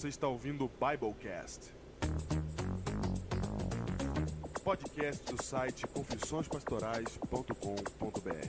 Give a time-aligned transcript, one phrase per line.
[0.00, 1.74] Você está ouvindo o Biblecast.
[4.64, 8.48] Podcast do site confissõespastorais.com.br.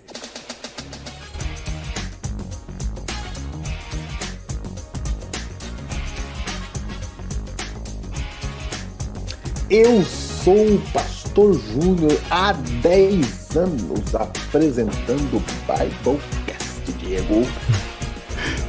[9.69, 17.41] Eu sou o Pastor Júnior há 10 anos apresentando o Biblecast, Diego.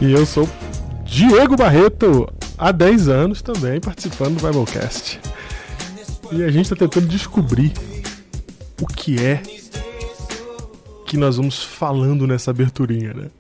[0.00, 0.48] E eu sou
[1.04, 2.26] Diego Barreto,
[2.62, 5.20] há 10 anos também participando do Biblecast.
[6.30, 7.72] E a gente está tentando descobrir
[8.80, 9.42] o que é
[11.04, 13.30] que nós vamos falando nessa aberturinha, né?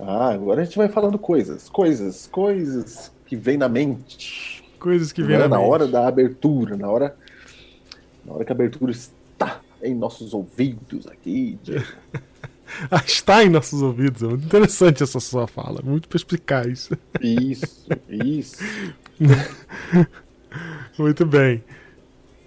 [0.00, 4.64] Ah, agora a gente vai falando coisas, coisas, coisas que vem na mente.
[4.80, 5.70] Coisas que vêm Agora, na na mente.
[5.70, 7.16] hora da abertura, na hora,
[8.24, 11.58] na hora que a abertura está em nossos ouvidos aqui.
[12.90, 14.22] Ah, está em nossos ouvidos.
[14.22, 16.90] É muito interessante essa sua fala, muito perspicaz.
[17.20, 18.56] Isso, isso.
[20.98, 21.62] Muito bem.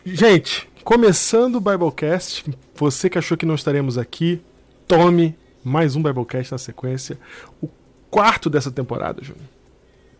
[0.05, 4.41] Gente, começando o Biblecast, você que achou que não estaremos aqui,
[4.87, 7.17] tome mais um Biblecast na sequência.
[7.61, 7.69] O
[8.09, 9.45] quarto dessa temporada, Júnior.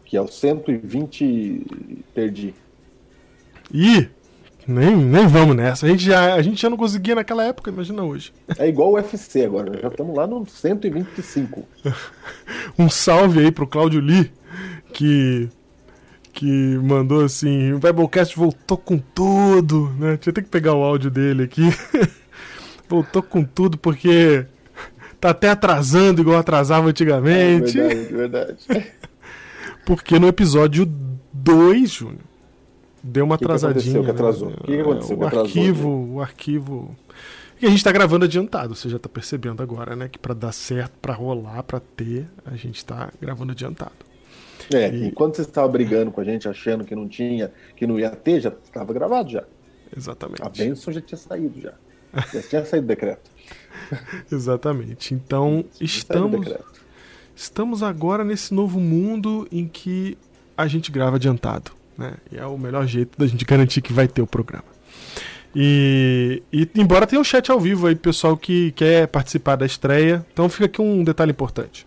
[0.06, 1.66] Que é o 120.
[2.14, 2.54] Perdi.
[3.74, 4.10] Ih,
[4.68, 5.86] nem, nem vamos nessa.
[5.86, 8.34] A gente, já, a gente já não conseguia naquela época, imagina hoje.
[8.58, 11.68] É igual o UFC agora, já estamos lá no 125.
[12.78, 14.32] Um salve aí pro Claudio Lee,
[14.94, 15.50] que,
[16.34, 20.18] que mandou assim: o Biblecast voltou com tudo, né?
[20.18, 21.64] Tinha até que pegar o áudio dele aqui.
[22.90, 24.46] voltou com tudo porque
[25.20, 27.80] tá até atrasando igual atrasava antigamente.
[27.80, 28.14] É verdade,
[28.68, 28.92] verdade.
[29.86, 30.88] Porque no episódio
[31.34, 32.20] 2, Júnior,
[33.04, 34.00] deu uma Que atrasadinha.
[34.02, 34.12] que né?
[34.12, 36.96] O que aconteceu o que atrasou, arquivo, o arquivo.
[37.62, 40.08] E a gente tá gravando adiantado, você já tá percebendo agora, né?
[40.08, 43.92] Que pra dar certo, pra rolar, pra ter, a gente tá gravando adiantado.
[44.74, 48.00] É, E- enquanto você estava brigando com a gente, achando que não tinha, que não
[48.00, 49.44] ia ter, já estava gravado já.
[49.96, 50.42] Exatamente.
[50.42, 51.74] A bênção já tinha saído já.
[52.34, 53.30] Já tinha saído o decreto.
[54.32, 55.14] Exatamente.
[55.14, 56.82] Então, Já o estamos, decreto.
[57.36, 60.18] estamos agora nesse novo mundo em que
[60.58, 61.72] a gente grava adiantado.
[61.98, 62.14] Né?
[62.32, 64.66] E é o melhor jeito da gente garantir que vai ter o programa.
[65.56, 70.26] E, e embora tenha um chat ao vivo aí, pessoal que quer participar da estreia.
[70.32, 71.86] Então fica aqui um detalhe importante.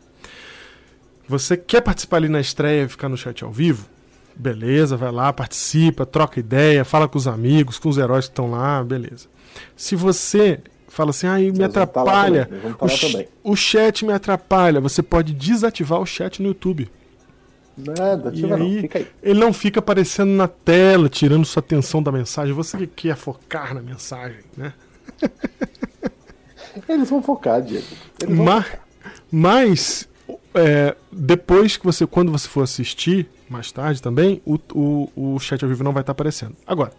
[1.27, 3.89] Você quer participar ali na estreia e ficar no chat ao vivo?
[4.37, 8.51] Beleza, vai lá, participa, troca ideia, fala com os amigos, com os heróis que estão
[8.51, 9.29] lá, beleza.
[9.77, 13.29] Se você fala assim, ah, me atrapalha, tá o, lá ch- também.
[13.43, 16.91] o chat me atrapalha, você pode desativar o chat no YouTube.
[17.77, 19.07] Nada, E ativa não, aí, fica aí.
[19.23, 22.55] ele não fica aparecendo na tela, tirando sua atenção da mensagem.
[22.55, 24.73] Você que quer focar na mensagem, né?
[26.89, 27.85] Eles vão focar, Diego.
[28.23, 28.81] Eles vão Ma- focar.
[29.31, 30.09] Mas,
[30.55, 35.63] é, depois que você, quando você for assistir, mais tarde também, o, o, o chat
[35.63, 36.55] ao vivo não vai estar aparecendo.
[36.67, 36.93] Agora,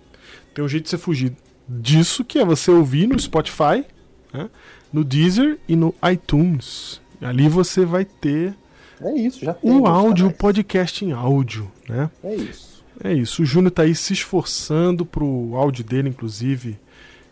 [0.53, 1.33] tem um jeito de você fugir
[1.67, 3.85] disso, que é você ouvir no Spotify,
[4.33, 4.49] né,
[4.91, 7.01] no Deezer e no iTunes.
[7.21, 8.53] Ali você vai ter
[9.01, 9.69] É isso, já tem.
[9.69, 12.09] o meus áudio, o podcast em áudio, né?
[12.23, 12.83] É isso.
[13.03, 16.79] É isso, o Júnior tá aí se esforçando pro áudio dele, inclusive,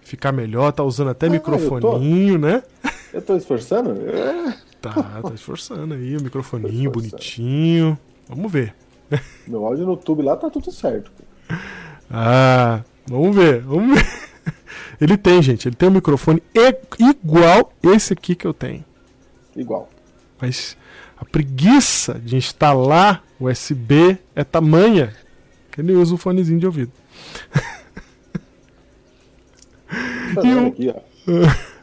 [0.02, 2.64] ficar melhor, tá usando até Ah, eu microfoninho, né?
[3.14, 3.92] Eu tô esforçando?
[4.10, 4.58] É.
[4.82, 7.98] Tá, tá esforçando aí, o microfoninho bonitinho.
[8.28, 8.76] Vamos ver.
[9.48, 11.12] Meu áudio no YouTube lá tá tudo certo.
[12.12, 14.06] Ah, vamos ver, vamos ver.
[15.00, 16.42] Ele tem, gente, ele tem um microfone
[17.00, 18.84] igual esse aqui que eu tenho.
[19.56, 19.90] Igual.
[20.42, 20.78] Mas
[21.34, 25.14] preguiça de instalar USB é tamanha
[25.72, 26.92] que ele usa o fonezinho de ouvido.
[30.36, 31.02] Tá E o- aqui, ó.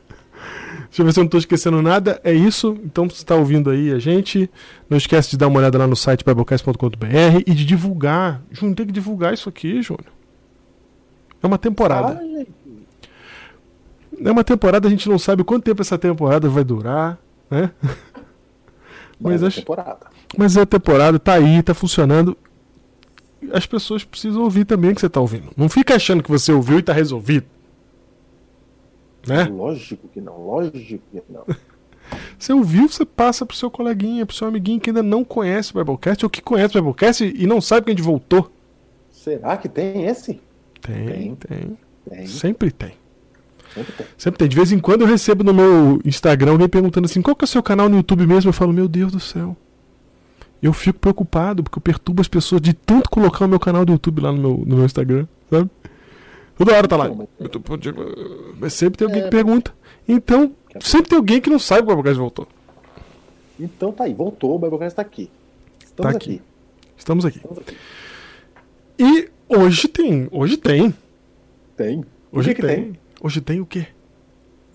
[0.90, 2.20] Deixa eu ver se eu não estou esquecendo nada.
[2.24, 2.76] É isso.
[2.84, 4.50] Então, se você está ouvindo aí a gente,
[4.88, 7.06] não esquece de dar uma olhada lá no site biblecast.com.br
[7.46, 8.42] e de divulgar.
[8.50, 10.06] Júnior, tem que divulgar isso aqui, Júnior.
[11.42, 12.20] É uma temporada.
[14.22, 17.18] É uma temporada, a gente não sabe quanto tempo essa temporada vai durar,
[17.50, 17.70] né?
[19.20, 20.06] Mas, Mas é acho, temporada.
[20.36, 22.36] mas é a temporada, tá aí, tá funcionando.
[23.52, 25.50] As pessoas precisam ouvir também o que você tá ouvindo.
[25.56, 27.46] Não fica achando que você ouviu e tá resolvido.
[29.26, 29.44] Né?
[29.44, 31.44] Lógico que não, lógico que não.
[32.36, 35.78] Você ouviu, você passa pro seu coleguinha, pro seu amiguinho que ainda não conhece o
[35.78, 38.50] Biblecast ou que conhece o Biblecast e não sabe que a gente voltou.
[39.10, 40.40] Será que tem esse?
[40.80, 41.34] Tem, Tem.
[41.36, 41.78] tem.
[42.08, 42.94] Tem, Sempre tem.
[43.74, 44.06] Sempre tem.
[44.18, 44.48] Sempre tem.
[44.48, 47.46] De vez em quando eu recebo no meu Instagram alguém perguntando assim: qual que é
[47.46, 48.48] o seu canal no YouTube mesmo?
[48.48, 49.56] Eu falo: meu Deus do céu.
[50.62, 53.92] Eu fico preocupado porque eu perturbo as pessoas de tanto colocar o meu canal do
[53.92, 55.70] YouTube lá no meu, no meu Instagram, sabe?
[56.58, 57.10] Toda hora tá lá.
[58.58, 59.72] Mas- sempre tem alguém que pergunta.
[60.06, 62.46] Então, sempre tem alguém que não sabe que o Biblecast voltou.
[63.58, 65.30] Então tá aí, voltou, o Biblecast tá aqui.
[65.82, 66.30] Estamos Tá aqui.
[66.34, 66.42] aqui.
[66.98, 67.38] Estamos aqui.
[67.38, 67.76] Estamos aqui.
[68.98, 70.28] E hoje tem.
[70.30, 70.94] Hoje tem.
[71.76, 72.04] Tem.
[72.30, 72.98] Hoje o que, que tem?
[73.20, 73.86] Hoje tem o quê?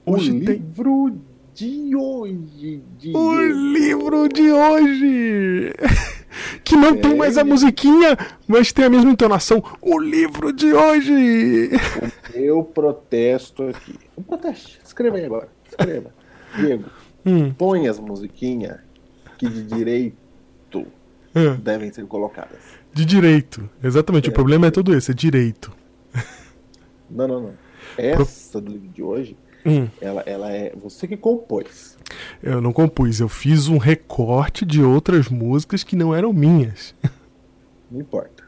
[0.06, 0.56] O Hoje tem.
[0.58, 1.18] livro
[1.54, 2.84] de hoje.
[3.00, 3.42] De O
[3.74, 5.74] livro de hoje!
[6.66, 9.64] Que não tem mais a musiquinha, mas tem a mesma entonação.
[9.82, 11.70] O livro de hoje!
[12.36, 13.96] Eu protesto aqui.
[14.28, 14.78] Protesto.
[14.84, 15.48] Escreva aí agora.
[15.70, 16.12] Escreva.
[16.60, 16.86] Diego,
[17.26, 18.80] Hum, põe as musiquinhas
[19.38, 20.86] que de direito
[21.34, 22.60] ah, devem ser colocadas.
[22.94, 23.68] de direito.
[23.84, 24.34] Exatamente, o É.
[24.34, 25.72] problema é todo esse, é direito.
[27.10, 27.54] Não, não, não.
[27.98, 31.98] Essa do livro de hoje, Hum, ela, ela é você que compôs.
[32.44, 36.94] eu não compus, eu fiz um recorte de outras músicas que não eram minhas.
[37.92, 38.44] Não importa.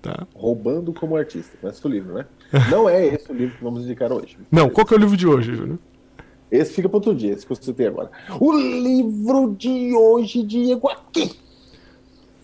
[0.00, 0.26] Tá?
[0.32, 1.58] Roubando como artista.
[1.60, 2.26] Mas o livro, né?
[2.70, 4.38] Não é esse o livro que vamos indicar hoje.
[4.50, 5.80] Não, qual que é o livro de hoje, Júnior?
[6.50, 8.10] Esse fica para outro dia, esse que eu citei agora.
[8.40, 11.36] O livro de hoje, Diego, aqui.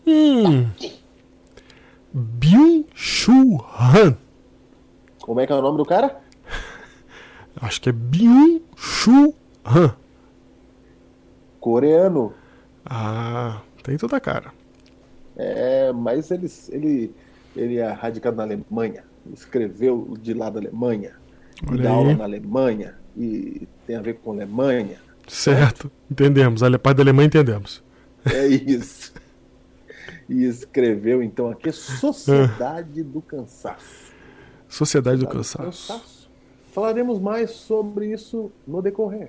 [0.05, 0.69] Hum.
[2.13, 4.17] Byung-Chul Han.
[5.21, 6.21] Como é que é o nome do cara?
[7.63, 9.95] Acho que é Byung-Chul Han.
[11.61, 12.35] Coreano.
[12.85, 14.53] Ah, tem toda a cara.
[15.37, 17.15] É, mas ele, ele,
[17.55, 19.05] ele é radicado na Alemanha.
[19.33, 21.13] Escreveu de lá da Alemanha.
[21.63, 21.95] E Olha dá aí.
[21.95, 22.97] aula na Alemanha.
[23.17, 24.99] E tem a ver com Alemanha.
[25.29, 26.65] Certo, entendemos.
[26.65, 27.81] A parte da Alemanha entendemos.
[28.25, 29.13] É isso.
[30.29, 34.13] e escreveu então aqui Sociedade do Cansaço.
[34.69, 35.93] Sociedade do Sociedade Cansaço.
[36.73, 39.29] Falaremos mais sobre isso no decorrer.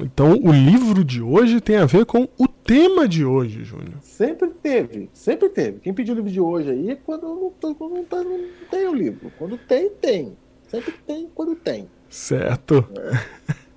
[0.00, 3.94] Então, o livro de hoje tem a ver com o tema de hoje, Júnior.
[4.02, 5.78] Sempre teve, sempre teve.
[5.78, 8.40] Quem pediu o livro de hoje aí é quando não, tá- quando não, tá- não
[8.70, 9.30] tem o livro.
[9.38, 10.36] Quando tem, tem.
[10.66, 11.88] Sempre tem quando tem.
[12.08, 12.84] Certo.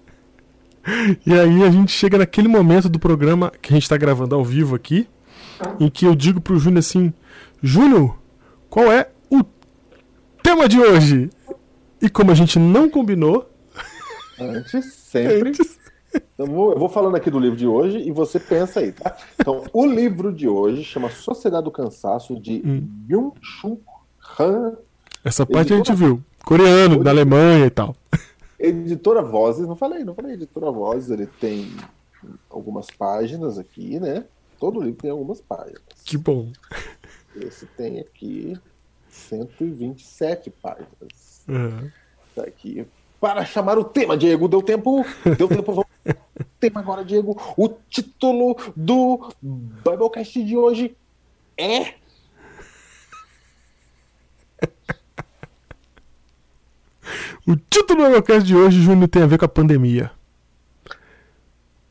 [1.27, 4.43] E aí a gente chega naquele momento do programa que a gente está gravando ao
[4.43, 5.07] vivo aqui,
[5.79, 7.13] em que eu digo pro Júnior assim:
[7.61, 8.17] Júnior,
[8.67, 9.43] qual é o
[10.41, 11.29] tema de hoje?
[12.01, 13.49] E como a gente não combinou,
[14.39, 15.49] Antes, sempre.
[15.49, 15.79] antes,
[16.33, 19.15] Então, eu vou, falando aqui do livro de hoje e você pensa aí, tá?
[19.39, 22.81] Então, o livro de hoje chama Sociedade do Cansaço, de Hum.
[22.83, 23.81] Byung-Chul
[24.39, 24.73] Han,
[25.23, 26.21] essa parte a gente viu.
[26.43, 27.95] Coreano, da Alemanha e tal.
[28.57, 29.67] editora Vozes.
[29.67, 31.11] Não falei, não falei editora Vozes.
[31.11, 31.71] Ele tem
[32.49, 34.25] algumas páginas aqui, né?
[34.59, 35.81] Todo livro tem algumas páginas.
[36.03, 36.51] Que bom.
[37.35, 38.57] Esse tem aqui
[39.09, 41.30] 127 páginas.
[41.47, 41.89] Uhum.
[42.35, 42.85] Tá aqui.
[43.19, 45.05] Para chamar o tema, Diego, deu tempo?
[45.37, 45.91] Deu tempo, vamos.
[46.59, 47.39] Tema agora, Diego.
[47.55, 50.95] O título do Biblecast de hoje
[51.57, 51.93] é.
[57.47, 60.11] O título do podcast de hoje, Júnior, tem a ver com a pandemia.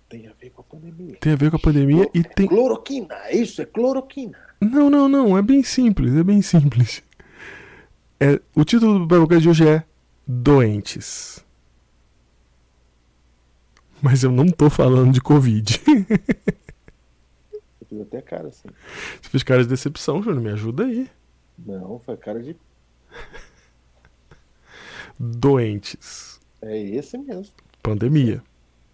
[0.08, 1.16] Tem a ver com a pandemia.
[1.20, 2.48] Tem a ver com a pandemia e tem.
[2.48, 4.38] Cloroquina, isso é cloroquina.
[4.60, 5.38] Não, não, não.
[5.38, 6.14] É bem simples.
[6.16, 7.02] É bem simples.
[8.20, 9.84] É, o título do Biblecast de hoje é
[10.26, 11.44] Doentes.
[14.02, 15.80] Mas eu não tô falando de Covid.
[17.80, 18.68] Eu fiz até cara assim.
[19.20, 20.42] Você fez cara de decepção, Júnior.
[20.42, 21.10] Me ajuda aí.
[21.58, 22.56] Não, foi cara de.
[25.18, 26.40] Doentes.
[26.62, 27.52] É esse mesmo.
[27.82, 28.42] Pandemia.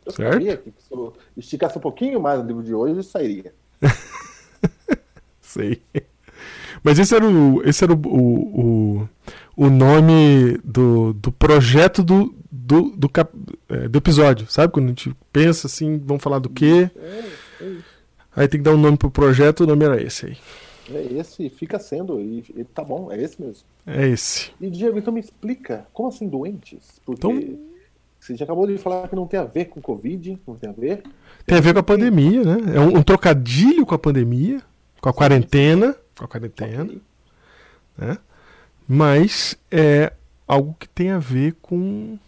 [0.04, 0.32] Eu Certo.
[0.34, 3.52] sabia que se eu esticasse um pouquinho mais no livro de hoje, sairia.
[5.40, 5.82] Sei.
[6.86, 9.08] Mas esse era o, esse era o, o, o,
[9.66, 13.34] o nome do, do projeto do, do, do, cap-
[13.68, 14.72] é, do episódio, sabe?
[14.72, 16.88] Quando a gente pensa assim, vamos falar do quê?
[18.36, 20.36] Aí tem que dar um nome pro projeto, o nome era esse aí.
[20.94, 22.20] É esse, fica sendo.
[22.20, 23.64] E, e tá bom, é esse mesmo.
[23.84, 24.52] É esse.
[24.60, 27.00] E Diego, então me explica, como assim doentes?
[27.04, 27.58] Porque Então-
[28.20, 30.72] você já acabou de falar que não tem a ver com Covid, não tem a
[30.72, 31.02] ver.
[31.44, 32.76] Tem a ver com a pandemia, né?
[32.76, 34.60] É um, um trocadilho com a pandemia,
[35.00, 36.94] com a quarentena, com a quarentena,
[37.96, 38.18] né?
[38.88, 40.12] Mas é
[40.46, 42.18] algo que tem a ver com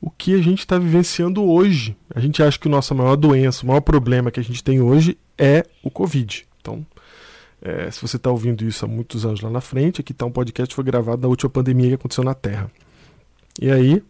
[0.00, 1.96] o que a gente está vivenciando hoje.
[2.14, 4.80] A gente acha que a nossa maior doença, o maior problema que a gente tem
[4.80, 6.46] hoje é o Covid.
[6.60, 6.84] Então,
[7.60, 10.30] é, se você está ouvindo isso há muitos anos lá na frente, aqui está um
[10.30, 12.70] podcast que foi gravado na última pandemia que aconteceu na Terra.
[13.60, 14.02] E aí,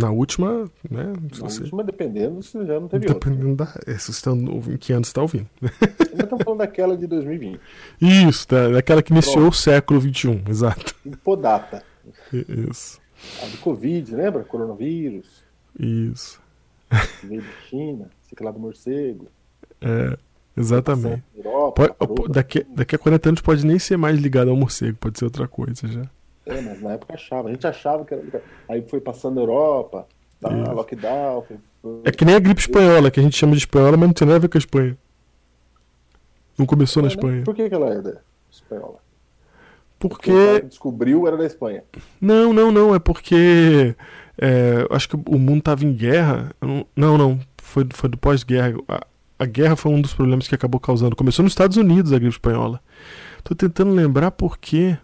[0.00, 1.12] na última, né?
[1.38, 3.30] Na você, última, dependendo, se já não teve outra.
[3.30, 5.46] dependendo da, é, se você tá, ouvindo- em que ano você está ouvindo.
[5.62, 7.60] Ainda estamos falando daquela de 2020.
[8.00, 9.52] Isso, da, daquela que iniciou Pronto.
[9.52, 10.94] o século XXI, exato.
[11.04, 11.82] Hipodata.
[12.32, 12.98] Isso,
[13.42, 14.42] A do Covid, lembra?
[14.44, 15.44] Coronavírus.
[15.78, 16.40] isso.
[17.22, 19.28] Veio da China, sei lá do morcego.
[19.80, 20.18] É,
[20.56, 21.22] exatamente.
[21.36, 25.18] Europa, Pode- daqui, daqui a 40 anos pode nem ser mais ligado ao morcego, pode
[25.18, 26.02] ser outra coisa já.
[26.50, 27.48] É, mas na época achava.
[27.48, 28.42] A gente achava que era.
[28.68, 30.06] Aí foi passando a Europa,
[30.40, 30.72] tá, Isso.
[30.72, 31.42] lockdown.
[31.42, 32.00] Foi...
[32.04, 34.26] É que nem a gripe espanhola, que a gente chama de espanhola, mas não tem
[34.26, 34.98] nada a ver com a Espanha.
[36.58, 37.14] Não começou na É, né?
[37.14, 37.44] Espanha.
[37.44, 38.98] Por que, que ela é da espanhola?
[39.98, 40.30] Porque.
[40.30, 41.84] o cara que descobriu era da Espanha.
[42.20, 42.94] Não, não, não.
[42.94, 43.94] É porque.
[44.38, 46.50] é, acho que o mundo tava em guerra.
[46.60, 47.40] Não, não, não.
[47.62, 48.74] Foi, foi do pós-guerra.
[48.88, 49.06] A,
[49.38, 51.16] a guerra foi um dos problemas que acabou causando.
[51.16, 52.80] Começou nos Estados Unidos a gripe espanhola.
[53.44, 54.98] Tô tentando lembrar por quê.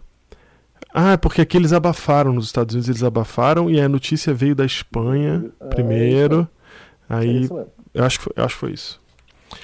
[0.93, 4.55] Ah, é porque aqui eles abafaram nos Estados Unidos, eles abafaram e a notícia veio
[4.55, 6.47] da Espanha Ah, primeiro.
[7.09, 7.65] É Aí mesmo.
[7.93, 9.01] eu acho que foi, eu acho que foi isso.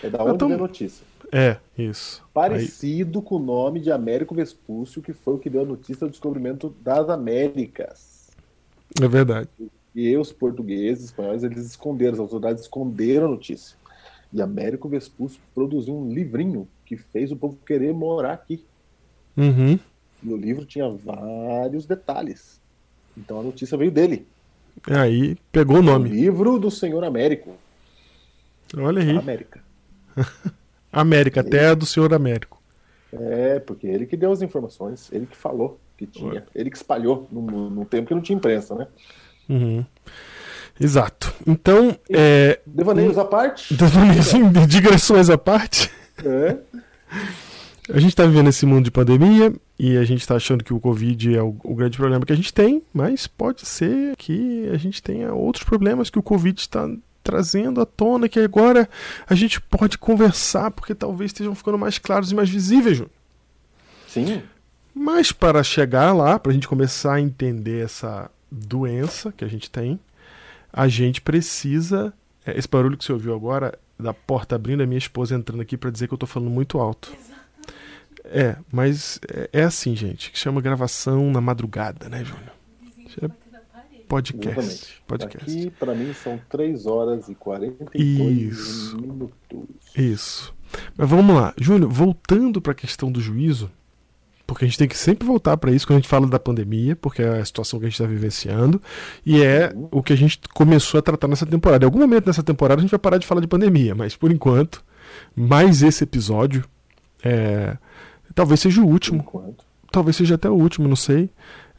[0.03, 1.05] É da onde Então- veio a notícia.
[1.32, 2.22] É, isso.
[2.24, 6.05] Aí, Parecido com o nome de Américo Vespúcio, que foi o que deu a notícia
[6.05, 8.29] do descobrimento das Américas.
[9.01, 9.50] é verdade.
[9.96, 13.75] E os portugueses, espanhóis, eles esconderam, as autoridades esconderam a notícia.
[14.32, 18.63] E Américo Vespúcio produziu um livrinho que fez o povo querer morar aqui.
[19.36, 19.79] Uhum.
[20.24, 22.60] E o livro tinha vários detalhes.
[23.18, 24.25] Então a notícia veio dele.
[24.89, 26.10] Aí pegou o O nome.
[26.10, 27.56] livro do Senhor Américo.
[28.75, 29.18] Olha aí.
[29.18, 29.62] América.
[30.92, 32.62] América, terra do Senhor Américo.
[33.12, 37.27] É, porque ele que deu as informações, ele que falou que tinha, ele que espalhou
[37.32, 38.88] num, num tempo que não tinha imprensa, né?
[39.48, 39.86] Uhum.
[40.80, 41.32] Exato.
[41.46, 43.75] Então, é, Devaneios à parte.
[44.20, 45.92] Assim, digressões à parte,
[46.25, 46.58] É.
[47.90, 50.80] a gente está vivendo esse mundo de pandemia e a gente está achando que o
[50.80, 54.78] Covid é o, o grande problema que a gente tem, mas pode ser que a
[54.78, 56.90] gente tenha outros problemas que o Covid está
[57.24, 58.88] trazendo à tona, que agora
[59.28, 62.98] a gente pode conversar, porque talvez estejam ficando mais claros e mais visíveis.
[62.98, 63.12] Júnior.
[64.08, 64.44] Sim.
[64.94, 69.70] Mas para chegar lá, para a gente começar a entender essa doença que a gente
[69.70, 70.00] tem,
[70.72, 72.13] a gente precisa.
[72.46, 75.78] é, Esse barulho que você ouviu agora, da porta abrindo, é minha esposa entrando aqui
[75.78, 77.12] para dizer que eu tô falando muito alto.
[78.25, 82.51] É, mas é, é assim, gente, que chama gravação na madrugada, né, Júnior?
[83.22, 83.44] É
[84.08, 84.60] podcast.
[84.60, 85.03] Exatamente.
[85.08, 85.51] Podcast.
[85.51, 88.98] Aqui, pra mim, são 3 horas e 42 Isso.
[89.00, 89.60] minutos.
[89.96, 90.53] Isso.
[90.98, 93.70] Mas vamos lá, Júnior, voltando para a questão do juízo,
[94.46, 96.96] porque a gente tem que sempre voltar para isso quando a gente fala da pandemia,
[96.96, 98.82] porque é a situação que a gente está vivenciando,
[99.25, 99.88] e é Uhum.
[99.92, 101.86] o que a gente começou a tratar nessa temporada.
[101.86, 104.32] Em algum momento nessa temporada a gente vai parar de falar de pandemia, mas por
[104.32, 104.84] enquanto,
[105.36, 106.65] mais esse episódio,
[107.24, 107.77] é,
[108.34, 109.63] talvez seja o último, enquanto.
[109.92, 111.30] talvez seja até o último, não sei.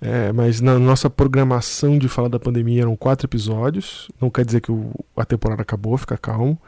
[0.00, 4.10] É, mas na nossa programação de falar da pandemia eram quatro episódios.
[4.20, 6.60] Não quer dizer que o- a temporada acabou, fica calmo.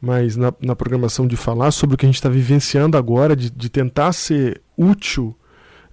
[0.00, 3.50] Mas na, na programação de falar sobre o que a gente está vivenciando agora, de,
[3.50, 5.36] de tentar ser útil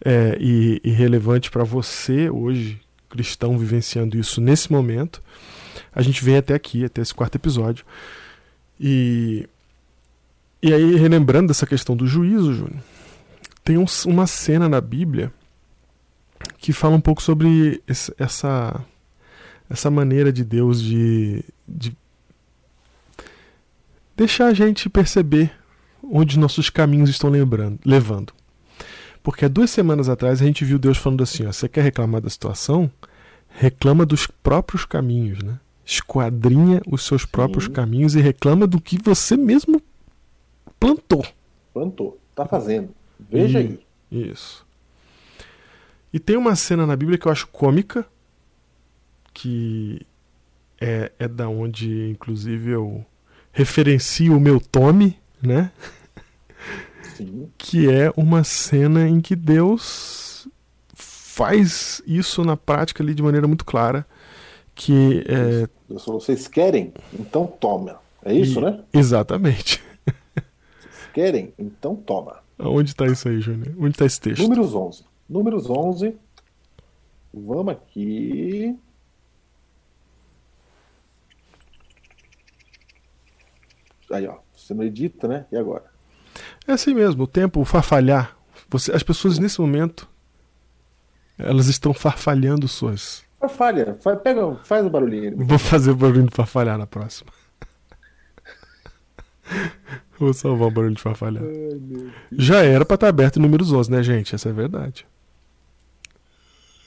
[0.04, 5.22] é, e, e relevante para você hoje, cristão, vivenciando isso nesse momento,
[5.94, 7.86] a gente vem até aqui, até esse quarto episódio.
[8.80, 9.48] E,
[10.64, 12.80] e aí, relembrando dessa questão do juízo, Júnior,
[13.70, 15.32] tem um- uma cena na Bíblia
[16.58, 18.84] que fala um pouco sobre esse- essa,
[19.70, 21.96] essa maneira de Deus de, de
[24.18, 25.52] deixar a gente perceber
[26.02, 28.34] onde nossos caminhos estão lembrando, levando.
[29.22, 32.22] Porque há duas semanas atrás a gente viu Deus falando assim: ó, você quer reclamar
[32.22, 32.90] da situação?
[33.50, 35.60] Reclama dos próprios caminhos, né?
[35.86, 37.72] Esquadrinha os seus próprios Sim.
[37.74, 39.80] caminhos e reclama do que você mesmo
[40.80, 41.24] plantou.
[41.72, 42.20] Plantou.
[42.34, 42.98] Tá fazendo.
[43.20, 43.80] Veja aí.
[44.12, 44.66] Isso.
[46.12, 48.06] E tem uma cena na Bíblia que eu acho cômica,
[49.34, 50.02] que
[50.82, 53.06] é, é da onde, inclusive, eu
[53.52, 55.72] referencio o meu tome, né?
[57.16, 57.50] Sim.
[57.58, 60.48] Que é uma cena em que Deus
[60.96, 64.06] faz isso na prática ali de maneira muito clara,
[64.74, 66.94] que é Deus falou, vocês querem?
[67.14, 68.00] Então toma.
[68.24, 68.80] É isso, E- né?
[68.94, 69.82] exatamente.
[70.06, 71.54] Vocês querem?
[71.58, 72.38] Então toma.
[72.60, 73.74] Onde está isso aí, Júnior?
[73.78, 74.42] Onde está esse texto?
[74.42, 75.06] Números 11.
[75.30, 76.16] Números 11.
[77.34, 78.78] Vamos aqui.
[84.12, 84.40] Aí, ó.
[84.56, 85.46] Você não edita, né?
[85.52, 85.86] E agora?
[86.68, 88.38] É assim mesmo, o tempo, o farfalhar.
[88.70, 90.08] Você, as pessoas nesse momento,
[91.38, 93.24] elas estão farfalhando suas.
[93.40, 93.98] Farfalha.
[94.02, 95.30] Faz, pega, faz o barulhinho.
[95.30, 95.36] aí.
[95.36, 97.32] Vou fazer o barulho de farfalhar na próxima.
[100.20, 101.44] Vou salvar o barulho de farfalhar.
[101.44, 102.12] Ai.
[102.32, 104.36] Já era pra estar aberto em números 11, né, gente?
[104.36, 105.06] Essa é a verdade.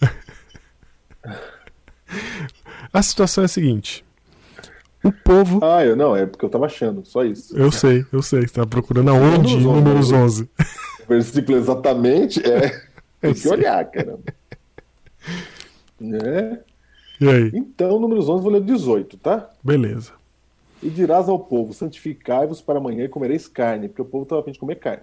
[2.92, 4.04] A situação é a seguinte:
[5.02, 5.60] o povo.
[5.62, 7.56] Ah, eu não, é porque eu tava achando, só isso.
[7.56, 8.42] Eu sei, eu sei.
[8.42, 9.56] Você tá procurando aonde?
[9.56, 10.18] Números 11, Números né?
[10.18, 10.50] 11.
[11.04, 12.68] O versículo exatamente é.
[13.20, 13.52] Tem Eu que sei.
[13.52, 14.22] olhar, caramba.
[16.00, 16.58] Né?
[17.20, 17.52] E aí?
[17.54, 19.48] Então, números 11, vou ler o 18, tá?
[19.62, 20.10] Beleza.
[20.82, 24.44] E dirás ao povo: santificai-vos para amanhã e comereis carne, porque o povo estava a
[24.44, 25.02] fim de comer carne.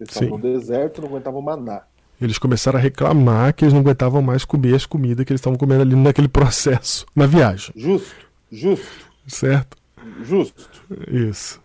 [0.00, 0.42] Eles estavam Sim.
[0.42, 1.82] no deserto, não aguentavam maná.
[2.20, 5.58] Eles começaram a reclamar que eles não aguentavam mais comer as comidas que eles estavam
[5.58, 8.14] comendo ali naquele processo, na viagem, Justo,
[8.50, 9.76] justo, certo?
[10.22, 10.70] justo.
[11.08, 11.60] Isso.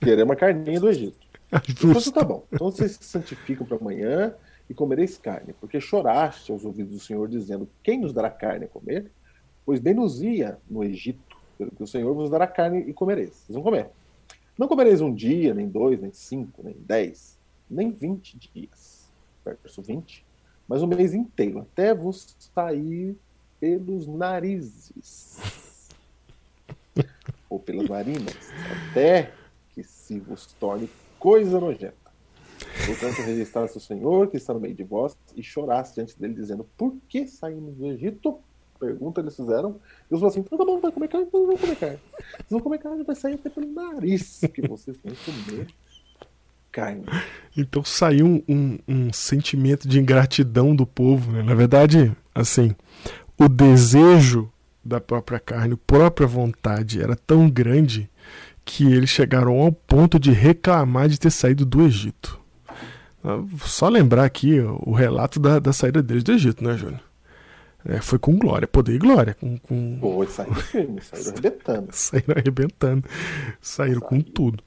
[0.00, 1.16] Querer uma carninha do Egito.
[1.68, 2.12] Então Justo.
[2.12, 2.46] tá bom.
[2.50, 4.34] Então vocês se santificam para amanhã
[4.70, 8.68] e comereis carne, porque choraste aos ouvidos do Senhor, dizendo: Quem nos dará carne a
[8.68, 9.10] comer?
[9.66, 11.31] Pois bem nos ia no Egito,
[11.70, 13.30] que o Senhor vos dará carne e comereis.
[13.30, 13.90] Vocês vão comer.
[14.58, 17.38] Não comereis um dia, nem dois, nem cinco, nem dez,
[17.68, 19.08] nem vinte dias.
[19.44, 20.24] Verso 20.
[20.68, 23.16] Mas um mês inteiro, até vos sair
[23.58, 25.90] pelos narizes.
[27.48, 28.36] Ou pelas narinas,
[28.90, 29.32] até
[29.70, 30.88] que se vos torne
[31.18, 32.02] coisa nojenta.
[32.86, 36.64] Portanto, registraste o Senhor que está no meio de vós e choraste diante dele, dizendo:
[36.76, 38.38] Por que saímos do Egito?
[38.82, 39.76] Pergunta eles fizeram.
[40.10, 41.98] Deus falou assim: Então tá bom, vai comer carne, então vão comer carne.
[42.18, 45.66] Vocês vão comer carne, vai sair até pelo nariz, que vocês vão comer
[46.72, 47.04] carne.
[47.56, 51.42] Então saiu um, um- um sentimento de ingratidão do povo, né?
[51.44, 52.74] Na verdade, assim,
[53.38, 54.50] o desejo
[54.84, 58.10] da própria carne, a própria vontade era tão grande
[58.64, 62.40] que eles chegaram ao ponto de reclamar de ter saído do Egito.
[63.22, 67.00] Ah, Só lembrar aqui o relato da, da saída deles do Egito, né, Júnior?
[67.84, 69.98] É, foi com glória, poder e glória, com, com...
[70.00, 73.04] Pô, saíram firme, saíram arrebentando, saíram arrebentando,
[73.60, 74.32] saíram com Saíram.
[74.32, 74.64] tudo.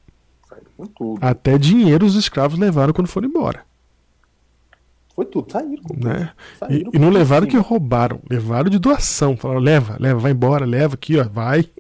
[0.49, 1.19] saíram com tudo.
[1.21, 3.65] Até dinheiro os escravos levaram quando foram embora.
[5.15, 6.07] Foi tudo, saíram com tudo.
[6.07, 6.33] né?
[6.69, 9.37] E, Saíram e não por levaram que roubaram, levaram de doação.
[9.37, 11.65] Falaram, leva, leva, vai embora, leva aqui, ó, vai.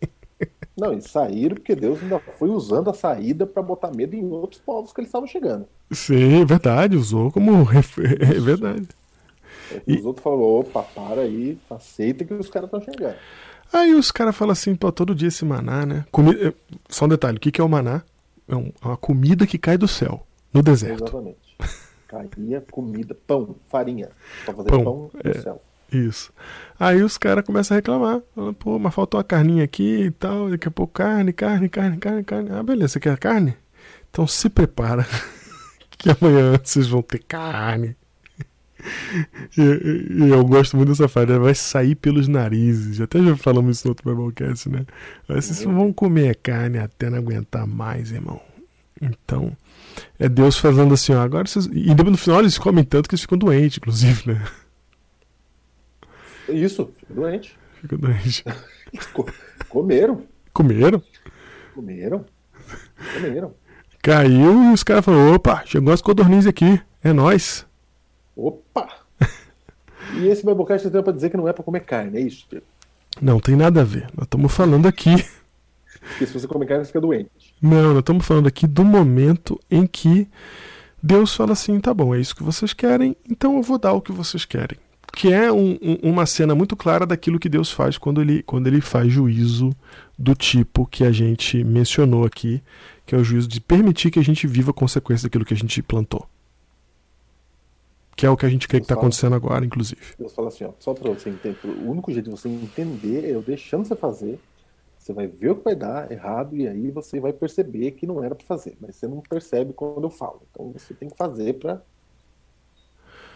[0.77, 4.59] Não, e saíram porque Deus ainda foi usando a saída para botar medo em outros
[4.59, 5.65] povos que eles estavam chegando.
[5.89, 7.51] Sim, é verdade, usou como.
[8.19, 8.87] É verdade.
[9.71, 13.15] Aí Os outros falaram: opa, para aí, aceita que os caras estão chegando.
[13.73, 16.05] Aí os caras falam assim, pô, todo dia esse maná, né?
[16.11, 16.35] Comi...
[16.39, 16.53] eh,
[16.87, 18.03] Só um detalhe, o que que é o maná?
[18.47, 21.03] É é uma comida que cai do céu, no deserto.
[21.03, 21.57] Exatamente.
[22.07, 24.09] Caía comida, pão, farinha.
[24.45, 25.29] Pra fazer Pão, pão, é.
[25.29, 25.61] no céu.
[25.91, 26.31] Isso.
[26.79, 28.21] Aí os caras começam a reclamar.
[28.35, 30.49] Falam, pô, mas faltou uma carninha aqui e tal.
[30.49, 32.49] Daqui a pouco carne, carne, carne, carne, carne.
[32.51, 33.55] Ah, beleza, você quer carne?
[34.09, 35.05] Então se prepara.
[35.97, 37.95] que amanhã vocês vão ter carne.
[39.57, 41.37] E, e- e eu gosto muito dessa frase.
[41.39, 42.99] Vai sair pelos narizes.
[43.01, 44.85] Até já falamos isso no outro Biblecast, né?
[45.27, 48.39] Vocês vão comer carne até não aguentar mais, irmão.
[49.01, 49.55] Então,
[50.19, 51.21] é Deus fazendo assim, ó.
[51.21, 51.65] Agora vocês.
[51.71, 54.41] E no final eles comem tanto que eles ficam doentes, inclusive, né?
[56.49, 57.57] Isso, fica doente.
[57.81, 58.43] Ficam doentes.
[59.13, 59.25] Co-
[59.67, 61.03] Comeram, Comeram,
[61.73, 62.25] comeram,
[63.13, 63.53] comeram.
[64.01, 67.65] caiu e os caras falaram: opa, chegou as codornizes aqui, é nóis.
[68.35, 68.87] Opa!
[70.17, 72.45] E esse Biblecast tem pra dizer que não é pra comer carne, é isso?
[73.21, 74.07] Não tem nada a ver.
[74.15, 75.09] Nós estamos falando aqui.
[76.09, 77.29] Porque se você comer carne, você fica doente.
[77.61, 80.27] Não, nós estamos falando aqui do momento em que
[81.01, 84.01] Deus fala assim: tá bom, é isso que vocês querem, então eu vou dar o
[84.01, 84.77] que vocês querem.
[85.13, 88.67] Que é um- um- uma cena muito clara daquilo que Deus faz quando ele, quando
[88.67, 89.71] ele faz juízo
[90.19, 92.61] do tipo que a gente mencionou aqui,
[93.05, 95.57] que é o juízo de permitir que a gente viva a consequência daquilo que a
[95.57, 96.27] gente plantou.
[98.25, 99.07] Que é o que a gente crê que está fala.
[99.07, 100.01] acontecendo agora, inclusive.
[100.17, 103.35] Deus fala assim, ó, só pra você entender, o único jeito de você entender é
[103.35, 104.39] eu deixando você fazer,
[104.97, 108.23] você vai ver o que vai dar errado e aí você vai perceber que não
[108.23, 110.41] era pra fazer, mas você não percebe quando eu falo.
[110.51, 111.81] Então você tem que fazer pra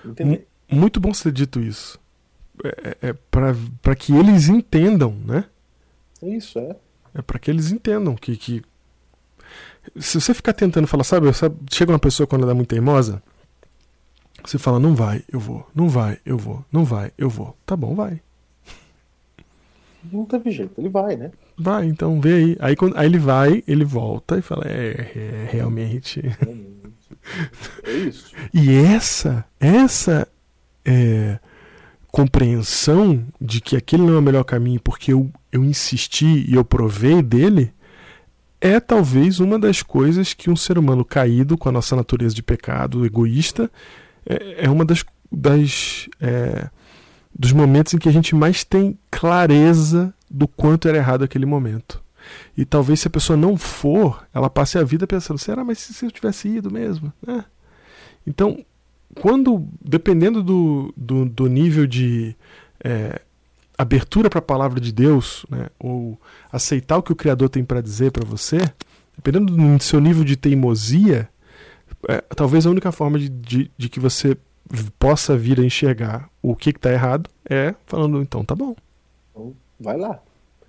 [0.04, 0.48] entender.
[0.72, 2.00] Muito bom ser dito isso.
[2.64, 5.46] É, é para que eles entendam, né?
[6.22, 6.76] Isso é.
[7.14, 8.64] É para que eles entendam que, que.
[9.98, 13.24] Se você ficar tentando falar, sabe, sabe, chega uma pessoa quando ela é muito teimosa,
[14.44, 17.58] você fala, não vai, eu vou, não vai, eu vou, não vai, eu vou.
[17.66, 18.22] Tá bom, vai.
[20.12, 21.32] Não teve jeito, ele vai, né?
[21.58, 22.58] Vai, então vê aí.
[22.60, 26.22] Aí, quando, aí ele vai, ele volta e fala, é, é realmente.
[27.84, 28.34] É isso.
[28.54, 30.28] E essa, essa
[30.86, 31.38] é,
[32.12, 36.64] compreensão de que aquele não é o melhor caminho porque eu, eu insisti e eu
[36.64, 37.72] provei dele,
[38.60, 42.44] é talvez uma das coisas que um ser humano caído com a nossa natureza de
[42.44, 43.70] pecado, egoísta,
[44.30, 46.70] é, é uma das, das é,
[47.38, 52.02] dos momentos em que a gente mais tem clareza do quanto era errado aquele momento.
[52.56, 56.06] E talvez se a pessoa não for, ela passe a vida pensando, será, mas se
[56.06, 57.12] eu tivesse ido mesmo?
[57.26, 57.44] né?
[58.28, 58.64] Então,
[59.20, 62.36] quando, dependendo do, do, do nível de
[62.84, 63.22] é,
[63.78, 66.20] abertura para a palavra de Deus, né, ou
[66.52, 68.60] aceitar o que o Criador tem para dizer para você,
[69.16, 71.30] dependendo do seu nível de teimosia,
[72.08, 74.38] é, talvez a única forma de, de, de que você
[74.98, 78.76] possa vir a enxergar o que está errado é falando, então tá bom,
[79.32, 80.20] Então, vai lá,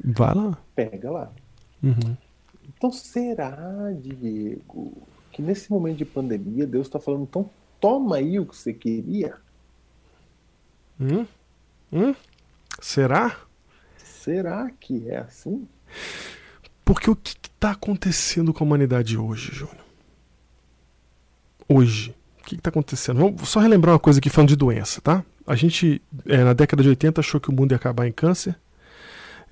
[0.03, 0.59] vai lá.
[0.75, 1.31] pega lá.
[1.83, 2.16] Uhum.
[2.77, 3.57] Então será,
[4.01, 4.93] Diego,
[5.33, 9.35] que nesse momento de pandemia Deus está falando, então toma aí o que você queria?
[11.01, 11.27] Hum?
[11.93, 12.14] Hum?
[12.81, 13.37] Será?
[13.99, 15.66] Será que é assim?
[16.85, 19.80] Porque o que está acontecendo com a humanidade hoje, Júnior?
[21.70, 22.14] Hoje?
[22.40, 23.18] O que está acontecendo?
[23.18, 25.24] Vamos só relembrar uma coisa aqui falando de doença, tá?
[25.46, 28.56] A gente, é, na década de 80, achou que o mundo ia acabar em câncer.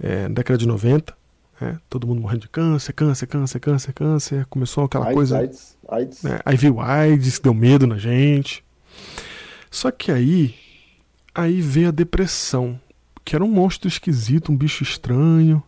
[0.00, 1.16] É, na década de 90,
[1.60, 4.46] é, todo mundo morrendo de câncer, câncer, câncer, câncer, câncer.
[4.46, 5.38] Começou aquela AIDS, coisa.
[5.38, 6.22] AIDS, AIDS.
[6.22, 6.40] Né?
[6.44, 8.64] Aí veio AIDS, deu medo na gente.
[9.70, 10.54] Só que aí,
[11.34, 12.80] aí veio a depressão,
[13.24, 15.62] que era um monstro esquisito, um bicho estranho.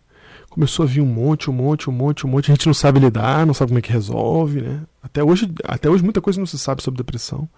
[0.50, 2.50] Começou a vir um monte, um monte, um monte, um monte.
[2.50, 4.82] A gente não sabe lidar, não sabe como é que resolve, né?
[5.00, 7.48] Até hoje, até hoje muita coisa não se sabe sobre depressão.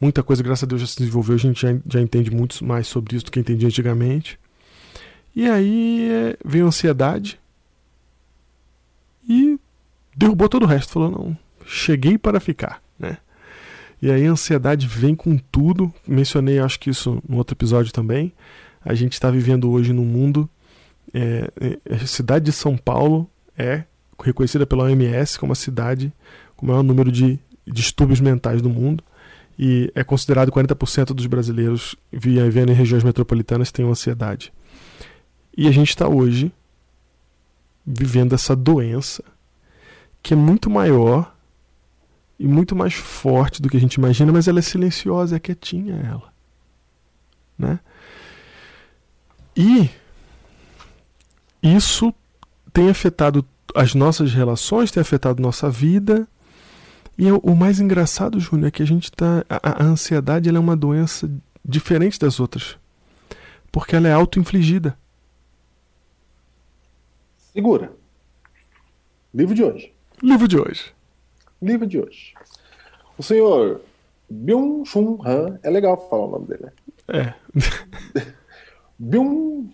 [0.00, 1.34] Muita coisa, graças a Deus, já se desenvolveu.
[1.34, 4.38] A gente já, já entende muito mais sobre isso do que entendia antigamente.
[5.34, 7.40] E aí é, veio a ansiedade
[9.28, 9.58] e
[10.16, 10.92] derrubou todo o resto.
[10.92, 13.18] Falou, não, cheguei para ficar, né?
[14.00, 15.92] E aí a ansiedade vem com tudo.
[16.06, 18.32] Mencionei, acho que isso no outro episódio também.
[18.84, 20.48] A gente está vivendo hoje num mundo.
[21.14, 23.84] É, é, a cidade de São Paulo é
[24.22, 26.12] reconhecida pela OMS como a cidade
[26.56, 29.02] com o maior número de distúrbios mentais do mundo.
[29.58, 34.52] E é considerado 40% dos brasileiros vivendo em regiões metropolitanas têm ansiedade.
[35.56, 36.52] E a gente está hoje
[37.84, 39.24] vivendo essa doença
[40.22, 41.34] que é muito maior
[42.38, 45.96] e muito mais forte do que a gente imagina, mas ela é silenciosa, é quietinha
[45.96, 46.32] ela.
[47.58, 47.80] Né?
[49.56, 49.90] E
[51.62, 52.14] isso
[52.72, 53.44] tem afetado
[53.74, 56.26] as nossas relações, tem afetado nossa vida.
[57.16, 59.44] E o mais engraçado, Júnior, é que a gente tá.
[59.48, 61.28] A, a ansiedade é uma doença
[61.64, 62.78] diferente das outras.
[63.72, 64.96] Porque ela é auto-infligida.
[67.52, 67.92] Segura.
[69.34, 69.92] Livro de hoje.
[70.22, 70.94] Livro de hoje.
[71.60, 72.34] Livro de hoje.
[73.18, 73.80] O senhor
[74.30, 76.72] Byung-Chun Han, é legal falar o nome dele, né?
[77.08, 77.34] É.
[78.98, 79.72] Byung,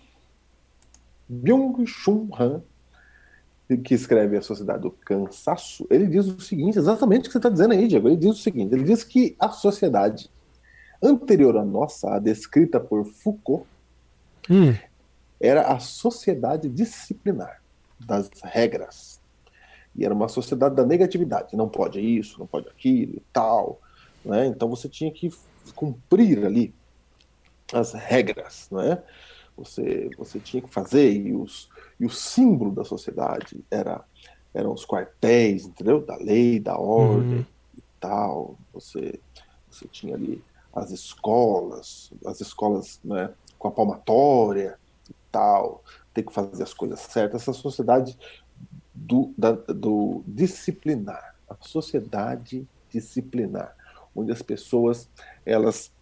[1.28, 2.62] Byung-Chun Han,
[3.82, 7.48] que escreve A Sociedade do Cansaço, ele diz o seguinte, exatamente o que você está
[7.48, 8.08] dizendo aí, Diego.
[8.08, 10.30] Ele diz o seguinte: ele diz que a sociedade
[11.02, 13.66] anterior à nossa, a descrita por Foucault,
[14.50, 14.74] Hum,
[15.40, 17.62] era a sociedade disciplinar
[17.98, 19.20] das regras.
[19.96, 21.56] E era uma sociedade da negatividade.
[21.56, 23.80] Não pode isso, não pode aquilo e tal.
[24.24, 24.46] Né?
[24.46, 25.32] Então você tinha que
[25.74, 26.74] cumprir ali
[27.72, 28.68] as regras.
[28.70, 29.00] Né?
[29.56, 31.12] Você, você tinha que fazer.
[31.12, 34.04] E, os, e o símbolo da sociedade era,
[34.52, 36.04] eram os quartéis, entendeu?
[36.04, 37.44] Da lei, da ordem Uhum.
[37.78, 38.58] e tal.
[38.72, 39.20] Você,
[39.70, 44.76] você tinha ali as escolas, as escolas né, com a palmatória
[45.08, 47.42] e tal, ter que fazer as coisas certas.
[47.42, 48.18] Essa sociedade
[48.92, 53.74] do, da, do disciplinar, a sociedade disciplinar,
[54.14, 55.08] onde as pessoas,
[55.44, 55.92] elas,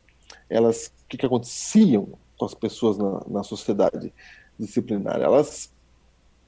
[0.48, 4.12] elas, o que, que aconteciam com as pessoas na, na sociedade
[4.58, 5.20] disciplinar?
[5.20, 5.72] Elas,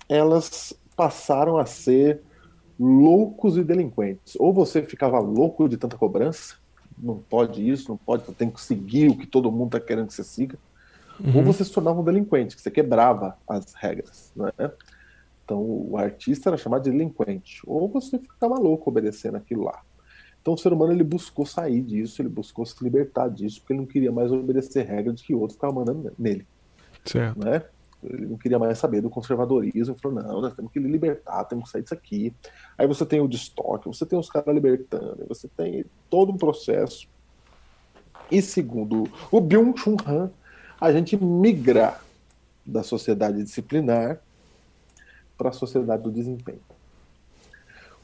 [0.08, 2.20] elas passaram a ser
[2.78, 4.34] loucos e delinquentes.
[4.40, 6.56] Ou você ficava louco de tanta cobrança,
[6.98, 10.14] não pode isso, não pode, tem que seguir o que todo mundo está querendo que
[10.14, 10.58] você siga,
[11.20, 11.44] ou uhum.
[11.44, 14.32] você se tornava um delinquente, que você quebrava as regras.
[14.34, 14.50] Né?
[15.44, 19.80] Então o artista era chamado de delinquente, ou você ficava louco obedecendo aquilo lá.
[20.44, 23.80] Então o ser humano ele buscou sair disso, ele buscou se libertar disso, porque ele
[23.80, 26.46] não queria mais obedecer regras que outros estavam mandando nele.
[27.02, 27.42] Certo.
[27.42, 27.62] Né?
[28.02, 31.70] Ele não queria mais saber do conservadorismo, falou, não, nós temos que libertar, temos que
[31.70, 32.34] sair disso aqui.
[32.76, 37.08] Aí você tem o destoque, você tem os caras libertando, você tem todo um processo.
[38.30, 40.30] E segundo o Byung-Chun Han,
[40.78, 41.98] a gente migra
[42.66, 44.20] da sociedade disciplinar
[45.38, 46.60] para a sociedade do desempenho.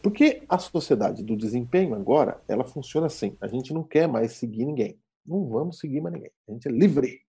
[0.03, 3.37] Porque a sociedade do desempenho agora, ela funciona assim.
[3.41, 4.99] A gente não quer mais seguir ninguém.
[5.27, 6.31] Não vamos seguir mais ninguém.
[6.49, 7.21] A gente é livre.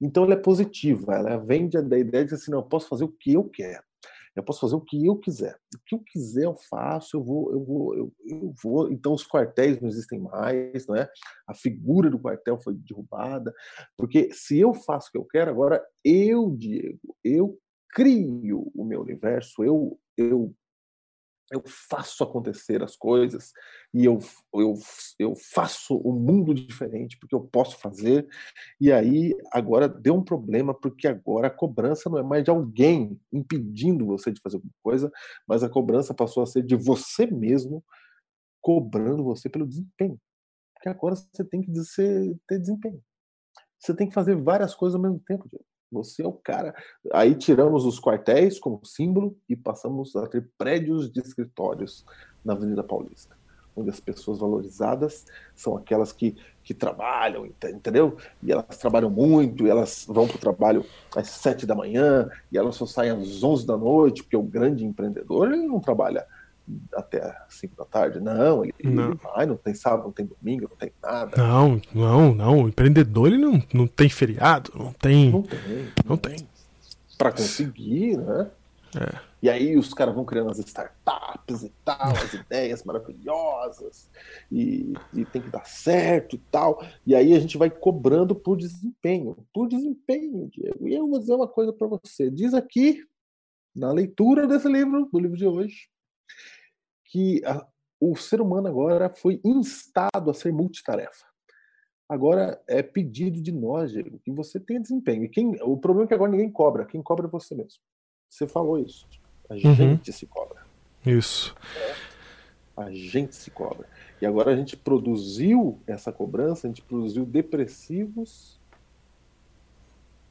[0.00, 1.14] Então ela é positiva.
[1.14, 3.82] Ela vem da ideia de assim, não, eu posso fazer o que eu quero.
[4.34, 5.56] Eu posso fazer o que eu quiser.
[5.74, 8.90] O que eu quiser eu faço, eu vou, eu vou, eu, eu vou.
[8.90, 11.08] Então os quartéis não existem mais, não é?
[11.46, 13.54] A figura do quartel foi derrubada,
[13.96, 17.56] porque se eu faço o que eu quero, agora eu, Diego, eu
[17.90, 20.52] crio o meu universo, eu, eu,
[21.50, 23.52] eu faço acontecer as coisas
[23.92, 24.18] e eu,
[24.54, 24.74] eu,
[25.18, 28.26] eu faço um mundo diferente porque eu posso fazer.
[28.80, 33.20] E aí agora deu um problema porque agora a cobrança não é mais de alguém
[33.32, 35.12] impedindo você de fazer alguma coisa,
[35.46, 37.84] mas a cobrança passou a ser de você mesmo
[38.60, 40.18] cobrando você pelo desempenho.
[40.74, 41.70] Porque agora você tem que
[42.48, 43.02] ter desempenho.
[43.78, 45.64] Você tem que fazer várias coisas ao mesmo tempo, Diego.
[45.94, 46.74] Você é o cara.
[47.12, 52.04] Aí tiramos os quartéis como símbolo e passamos a ter prédios de escritórios
[52.44, 53.36] na Avenida Paulista,
[53.76, 58.16] onde as pessoas valorizadas são aquelas que, que trabalham, entendeu?
[58.42, 60.84] E elas trabalham muito, elas vão para o trabalho
[61.16, 64.84] às sete da manhã, e elas só saem às onze da noite, porque o grande
[64.84, 66.26] empreendedor ele não trabalha
[66.94, 68.20] até as 5 da tarde.
[68.20, 69.10] Não, ele, Não.
[69.10, 71.36] ele vai, não tem sábado, não tem domingo, não tem nada.
[71.36, 72.62] Não, não, não.
[72.62, 75.30] O empreendedor ele não, não tem feriado, não tem.
[75.30, 75.58] Não tem.
[76.04, 76.48] Não tem.
[77.18, 78.50] Para conseguir, né?
[78.96, 79.34] É.
[79.42, 84.08] E aí os caras vão criando as startups e tal, as ideias maravilhosas,
[84.50, 86.82] e, e tem que dar certo e tal.
[87.06, 89.36] E aí a gente vai cobrando por desempenho.
[89.52, 90.88] Por desempenho, Diego.
[90.88, 92.30] E eu vou dizer uma coisa para você.
[92.30, 93.04] Diz aqui,
[93.76, 95.88] na leitura desse livro, do livro de hoje,
[97.14, 97.64] que a-
[98.00, 101.24] o ser humano agora foi instado a ser multitarefa.
[102.08, 105.22] Agora é pedido de nós, Diego, que você tenha desempenho.
[105.22, 106.84] E quem, o problema é que agora ninguém cobra.
[106.84, 107.80] Quem cobra é você mesmo.
[108.28, 109.06] Você falou isso.
[109.48, 109.74] A Uhum.
[109.76, 110.66] gente se cobra.
[111.06, 111.54] Isso.
[112.76, 113.88] A gente se cobra.
[114.20, 118.60] E agora a gente produziu essa cobrança, a gente produziu depressivos,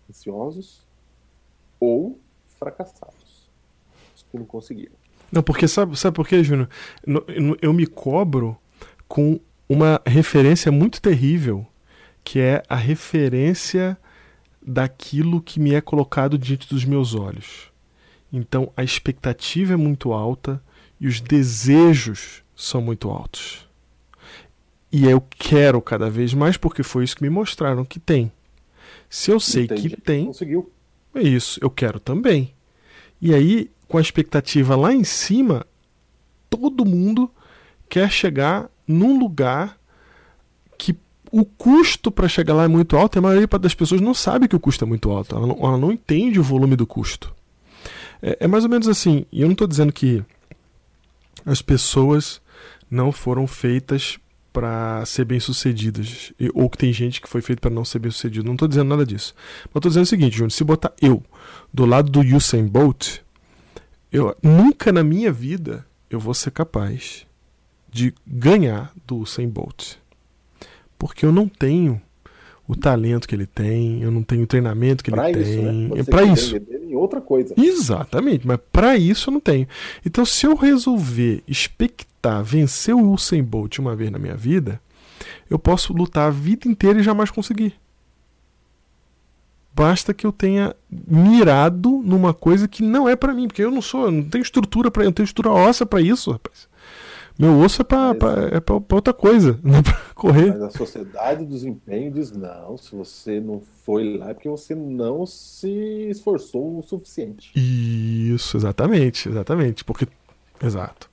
[0.09, 0.85] ansiosos
[1.79, 2.19] ou
[2.59, 3.49] fracassados.
[4.13, 5.01] Os que não conseguiram.
[5.33, 6.69] Não, porque sabe, sabe por quê, Júnior?
[7.59, 8.55] Eu me cobro
[9.07, 11.65] com uma referência muito terrível,
[12.23, 13.97] que é a referência
[14.61, 17.71] daquilo que me é colocado diante dos meus olhos.
[18.31, 20.61] Então a expectativa é muito alta
[20.99, 23.67] e os desejos são muito altos.
[24.91, 28.31] E eu quero cada vez mais porque foi isso que me mostraram que tem.
[29.09, 30.71] Se eu sei tem que tem, Conseguiu.
[31.15, 32.53] é isso, eu quero também.
[33.19, 35.67] E aí, com a expectativa lá em cima,
[36.49, 37.29] todo mundo
[37.87, 39.77] quer chegar num lugar
[40.79, 40.97] que
[41.31, 44.47] o custo para chegar lá é muito alto e a maioria das pessoas não sabe
[44.47, 45.35] que o custo é muito alto.
[45.35, 47.35] Ela não, ela não entende o volume do custo.
[48.19, 49.27] É, é mais ou menos assim.
[49.31, 50.23] E eu não estou dizendo que
[51.45, 52.41] as pessoas
[52.89, 54.17] não foram feitas
[54.51, 58.43] para ser bem-sucedidas ou que tem gente que foi feita para não ser bem-sucedido.
[58.43, 59.35] Não estou dizendo nada disso.
[59.65, 61.21] Mas estou dizendo o seguinte, Júnior, se botar eu
[61.71, 63.21] do lado do Usain Bolt,
[64.13, 67.25] eu nunca na minha vida eu vou ser capaz
[67.89, 69.95] de ganhar do Usain Bolt.
[70.97, 72.01] Porque eu não tenho
[72.67, 75.87] o talento que ele tem, eu não tenho o treinamento que Pra ele isso, tem.
[75.89, 75.99] né?
[75.99, 76.55] É para isso.
[76.55, 77.53] Em outra coisa.
[77.57, 79.67] Exatamente, mas para isso eu não tenho.
[80.05, 84.79] Então, se eu resolver expectar vencer o Usain Bolt uma vez na minha vida,
[85.49, 87.73] eu posso lutar a vida inteira e jamais conseguir.
[89.75, 93.81] Basta que eu tenha mirado numa coisa que não é para mim, porque eu não
[93.81, 96.67] sou, eu não tenho estrutura para, eu tenho estrutura óssea para isso, rapaz.
[97.39, 98.15] Meu osso é para
[98.51, 100.51] é pra, outra coisa, não é pra correr.
[100.51, 104.75] Mas a sociedade do desempenho diz: não, se você não foi lá é porque você
[104.75, 107.51] não se esforçou o suficiente.
[107.55, 110.07] Isso, exatamente, exatamente, porque
[110.63, 111.09] exato.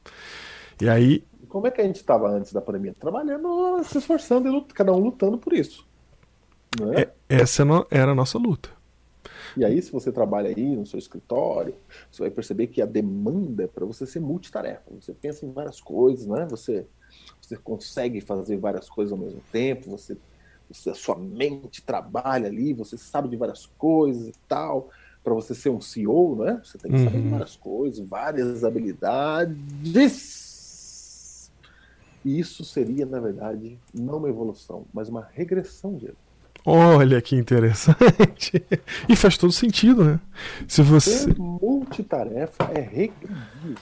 [0.80, 2.94] E aí Como é que a gente estava antes da pandemia?
[2.98, 5.86] Trabalhando, se esforçando, e lut- cada um lutando por isso.
[6.70, 7.02] Não é?
[7.02, 8.70] é- essa era a nossa luta.
[9.56, 11.74] E aí, se você trabalha aí no seu escritório,
[12.10, 14.84] você vai perceber que a demanda é para você ser multitarefa.
[14.94, 16.46] Você pensa em várias coisas, né?
[16.50, 16.86] Você,
[17.40, 20.18] você consegue fazer várias coisas ao mesmo tempo, você,
[20.68, 24.88] você- a sua mente trabalha ali, você sabe de várias coisas e tal.
[25.22, 26.60] Para você ser um CEO, né?
[26.64, 27.30] Você tem que saber de Uhum.
[27.30, 29.52] várias coisas, várias habilidades.
[32.24, 36.18] E isso seria, na verdade, não uma evolução, mas uma regressão, Diego.
[36.64, 38.62] Olha que interessante.
[39.08, 40.20] E faz todo sentido, né?
[40.68, 41.10] Se você.
[41.10, 43.76] Ser multitarefa é regredir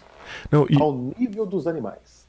[0.50, 2.26] Não, e ao nível dos animais.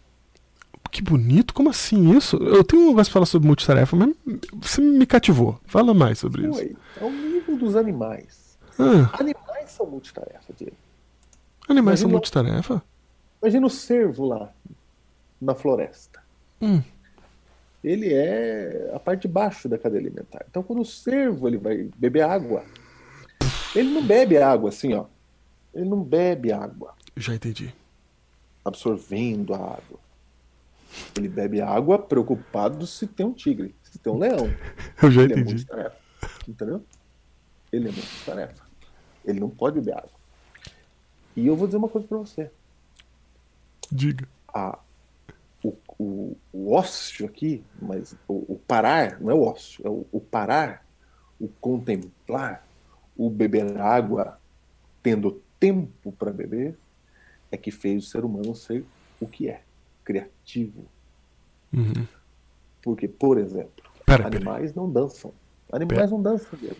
[0.92, 2.36] que bonito, como assim isso?
[2.38, 4.10] Eu tenho um negócio pra falar sobre multitarefa, mas
[4.62, 5.60] você me cativou.
[5.66, 6.58] Fala mais sobre isso.
[6.60, 6.76] Foi.
[7.02, 8.58] Ao nível dos animais.
[8.80, 10.76] Ah, Animais são multitarefa, Diego.
[11.68, 12.82] animais são Imagina- multitarefa?
[13.42, 14.50] Imagina o cervo lá
[15.40, 16.22] na floresta.
[16.62, 16.82] Hum.
[17.84, 20.46] Ele é a parte de baixo da cadeia alimentar.
[20.50, 22.64] Então, quando o cervo ele vai beber água,
[23.76, 25.06] ele não bebe água assim, ó.
[25.74, 27.74] Ele não bebe água Já entendi.
[28.66, 30.00] absorvendo a água.
[31.16, 34.48] Ele bebe água preocupado se tem um tigre, se tem um leão.
[35.02, 35.54] Eu já Ele é entendi.
[35.54, 35.98] multitarefa.
[36.48, 36.84] Entendeu?
[37.72, 38.64] Ele é multitarefa.
[39.24, 40.20] Ele não pode beber água.
[41.36, 42.50] E eu vou dizer uma coisa pra você.
[43.92, 44.28] Diga.
[44.54, 44.80] A,
[46.00, 50.22] o, o, ócio aqui, mas o, o parar, não é o ócio, é o, o
[50.22, 50.86] parar,
[51.40, 52.66] o contemplar,
[53.18, 54.40] o beber água
[55.04, 56.78] tendo tempo para beber,
[57.52, 58.86] é que fez o ser humano ser
[59.20, 59.62] o que é,
[60.06, 60.86] criativo.
[61.74, 62.08] Uhum.
[62.82, 64.38] Porque, por exemplo, Pera, pera.
[64.38, 65.34] animais não dançam.
[65.72, 66.12] Animais Pera.
[66.12, 66.78] não dançam, Diego.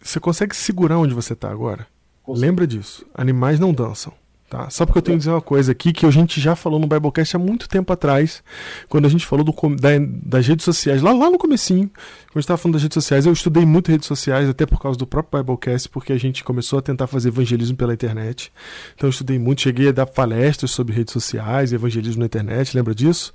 [0.00, 1.86] Você consegue segurar onde você tá agora?
[2.22, 2.46] Consigo.
[2.46, 3.06] Lembra disso.
[3.12, 4.12] Animais não dançam.
[4.54, 4.70] Tá?
[4.70, 6.86] Só porque eu tenho que dizer uma coisa aqui que a gente já falou no
[6.86, 8.40] Biblecast há muito tempo atrás,
[8.88, 12.38] quando a gente falou do, da, das redes sociais, lá, lá no comecinho, quando a
[12.38, 15.08] gente estava falando das redes sociais, eu estudei muito redes sociais, até por causa do
[15.08, 18.52] próprio Biblecast, porque a gente começou a tentar fazer evangelismo pela internet.
[18.94, 22.94] Então eu estudei muito, cheguei a dar palestras sobre redes sociais, evangelismo na internet, lembra
[22.94, 23.34] disso?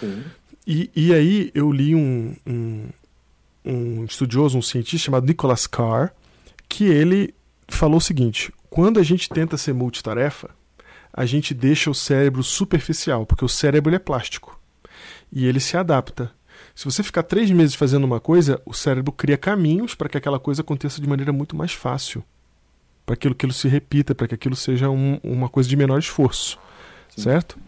[0.00, 0.22] Sim.
[0.66, 2.84] E, e aí eu li um, um,
[3.64, 6.12] um estudioso, um cientista chamado Nicholas Carr,
[6.68, 7.34] que ele
[7.68, 10.57] falou o seguinte: quando a gente tenta ser multitarefa,
[11.18, 14.56] a gente deixa o cérebro superficial, porque o cérebro é plástico
[15.32, 16.30] e ele se adapta.
[16.76, 20.38] Se você ficar três meses fazendo uma coisa, o cérebro cria caminhos para que aquela
[20.38, 22.22] coisa aconteça de maneira muito mais fácil,
[23.04, 26.56] para que aquilo se repita, para que aquilo seja um, uma coisa de menor esforço,
[27.08, 27.22] Sim.
[27.22, 27.58] certo?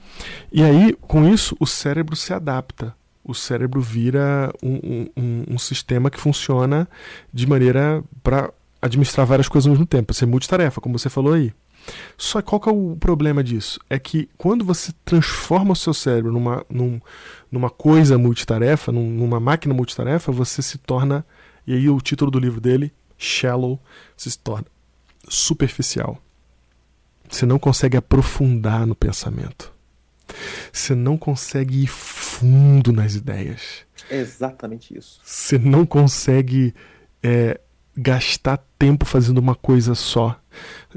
[0.52, 2.94] E aí, com isso, o cérebro se adapta.
[3.24, 6.88] O cérebro vira um, um, um sistema que funciona
[7.34, 11.52] de maneira para administrar várias coisas ao mesmo tempo, ser multitarefa, como você falou aí.
[12.16, 13.80] Só qual que é o problema disso?
[13.88, 17.00] É que quando você transforma o seu cérebro numa, num,
[17.50, 21.24] numa coisa multitarefa, num, numa máquina multitarefa, você se torna,
[21.66, 23.80] e aí o título do livro dele, Shallow,
[24.16, 24.66] se torna
[25.28, 26.20] superficial.
[27.28, 29.72] Você não consegue aprofundar no pensamento.
[30.72, 33.84] Você não consegue ir fundo nas ideias.
[34.10, 35.20] É exatamente isso.
[35.24, 36.74] Você não consegue
[37.22, 37.60] é,
[37.96, 40.40] gastar tempo fazendo uma coisa só,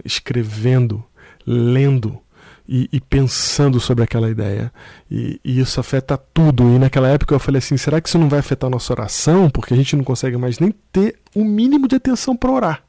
[0.04, 1.04] escrevendo,
[1.46, 2.20] lendo
[2.68, 4.72] e, e pensando sobre aquela ideia.
[5.10, 6.64] E, e, isso afeta tudo.
[6.76, 9.50] E naquela época eu falei assim: será que isso não vai afetar a nossa oração?
[9.50, 12.84] Porque a gente não consegue mais nem ter o mínimo de atenção para orar.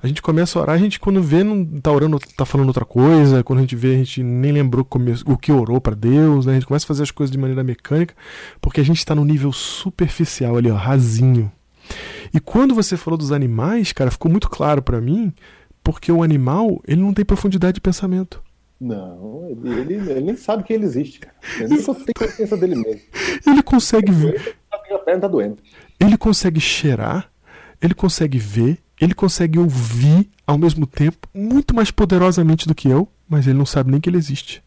[0.00, 2.84] A gente começa a orar, a gente quando vê não tá orando, tá falando outra
[2.84, 4.86] coisa, quando a gente vê a gente nem lembrou
[5.26, 6.52] o que orou para Deus, né?
[6.52, 8.14] A gente começa a fazer as coisas de maneira mecânica,
[8.60, 11.50] porque a gente está no nível superficial ali, ó, rasinho.
[12.32, 15.32] E quando você falou dos animais, cara, ficou muito claro para mim,
[15.82, 18.42] porque o animal, ele não tem profundidade de pensamento.
[18.80, 21.34] Não, ele, ele, ele nem sabe que ele existe, cara.
[21.58, 23.00] Ele nem tem consciência dele mesmo.
[23.46, 24.56] Ele consegue ver.
[24.70, 25.58] A perna tá doendo.
[25.98, 27.30] Ele consegue cheirar,
[27.82, 33.08] ele consegue ver, ele consegue ouvir ao mesmo tempo, muito mais poderosamente do que eu,
[33.28, 34.62] mas ele não sabe nem que ele existe.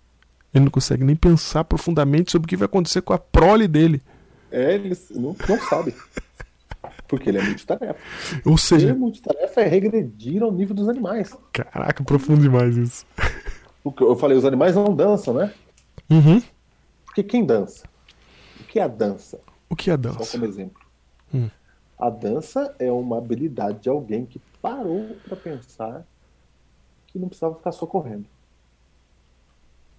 [0.54, 4.02] Ele não consegue nem pensar profundamente sobre o que vai acontecer com a prole dele.
[4.52, 5.96] É, ele não, não sabe.
[7.12, 8.00] Porque ele é multitarefa.
[8.46, 8.86] Ou seja.
[8.86, 11.38] Ele é multitarefa é regredir ao nível dos animais.
[11.52, 13.06] Caraca, profundo demais isso.
[14.00, 15.54] Eu falei, os animais não dançam, né?
[16.10, 16.42] Uhum.
[17.06, 17.84] Porque quem dança?
[18.62, 19.42] O que é a dança?
[19.70, 20.24] O que é a dança?
[20.24, 20.82] Só como exemplo.
[21.34, 21.50] Hum.
[22.00, 26.08] A dança é uma habilidade de alguém que parou para pensar
[27.08, 28.26] que não precisava ficar só correndo.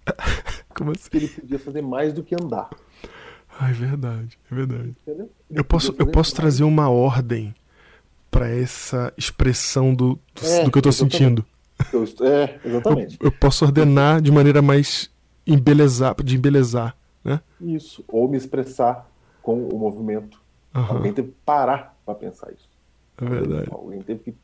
[0.73, 1.11] Como assim?
[1.11, 2.71] Que ele podia fazer mais do que andar.
[3.59, 4.95] Ah, é verdade, é verdade.
[5.49, 7.53] Eu posso, eu posso trazer uma ordem
[8.31, 11.45] para essa expressão do, do, é, do que eu estou sentindo.
[11.91, 13.17] Eu, é, exatamente.
[13.19, 15.09] Eu, eu, posso ordenar de maneira mais
[15.45, 17.41] embelezar, de embelezar, né?
[17.61, 19.09] Isso, ou me expressar
[19.41, 20.41] com o movimento.
[20.73, 20.85] Uhum.
[20.85, 22.67] Alguém teve que parar para pensar isso.
[23.17, 23.67] É verdade.
[23.71, 24.35] Alguém teve que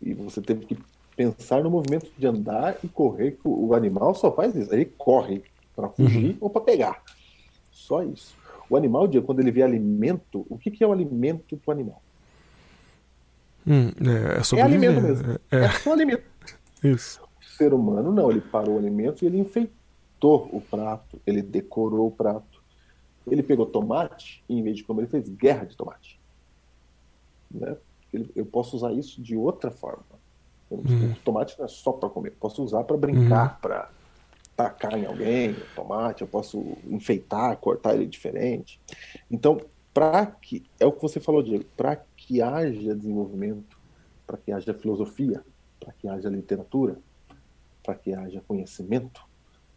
[0.00, 0.78] e você teve que
[1.14, 3.32] pensar no movimento de andar e correr.
[3.32, 4.72] Que o animal só faz isso.
[4.72, 5.42] Ele corre
[5.76, 6.36] para fugir uhum.
[6.40, 7.02] ou para pegar.
[7.90, 8.36] Só isso.
[8.68, 12.00] O animal, quando ele vê alimento, o que, que é o alimento para o animal?
[13.66, 15.32] Hum, é, é, é alimento mesmo.
[15.50, 15.64] É, é.
[15.64, 16.22] é só alimento.
[16.84, 17.20] Isso.
[17.20, 22.06] O ser humano não, ele parou o alimento e ele enfeitou o prato, ele decorou
[22.06, 22.62] o prato.
[23.26, 26.20] Ele pegou tomate e, em vez de comer, ele fez guerra de tomate.
[27.50, 27.76] Né?
[28.36, 30.04] eu posso usar isso de outra forma.
[30.70, 31.10] Hum.
[31.10, 33.60] O tomate não é só para comer, eu posso usar para brincar, hum.
[33.60, 33.90] para
[34.60, 38.78] tacar em alguém, tomate, eu posso enfeitar, cortar ele diferente.
[39.30, 39.58] Então,
[39.94, 43.78] para que é o que você falou, Diego, para que haja desenvolvimento,
[44.26, 45.42] para que haja filosofia,
[45.78, 46.98] para que haja literatura,
[47.82, 49.22] para que haja conhecimento,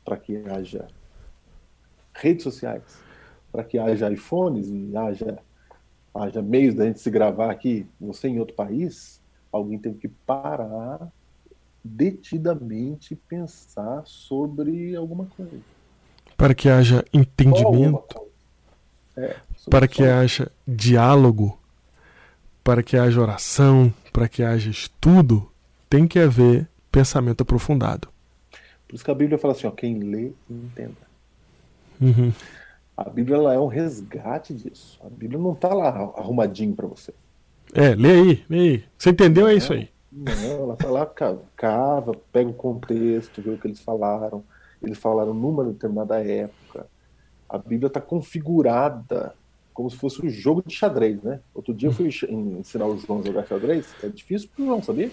[0.03, 0.87] para que haja
[2.13, 2.83] redes sociais,
[3.51, 5.39] para que haja iPhones e haja
[6.13, 9.19] haja meios da gente se gravar aqui, você em outro país,
[9.51, 11.11] alguém teve que parar
[11.83, 15.57] detidamente pensar sobre alguma coisa.
[16.37, 18.21] Para que haja entendimento,
[19.17, 19.35] é,
[19.69, 21.59] para que haja diálogo,
[22.63, 25.51] para que haja oração, para que haja estudo,
[25.89, 28.07] tem que haver pensamento aprofundado.
[28.87, 31.13] Por isso que a Bíblia fala assim: ó, quem lê, entenda.
[31.99, 32.31] Uhum.
[32.95, 34.99] A Bíblia ela é um resgate disso.
[35.03, 37.13] A Bíblia não está lá arrumadinho para você.
[37.73, 38.83] É, lê aí, lê aí.
[38.97, 39.47] Você entendeu?
[39.47, 39.89] É isso aí.
[40.15, 41.05] Não, ela lá,
[41.55, 44.43] cava, pega o contexto, vê o que eles falaram.
[44.81, 46.85] Eles falaram numa determinada época.
[47.49, 49.33] A Bíblia está configurada
[49.73, 51.39] como se fosse um jogo de xadrez, né?
[51.53, 53.87] Outro dia eu fui ensinar o João a jogar xadrez.
[54.03, 55.09] É difícil pro João, sabia?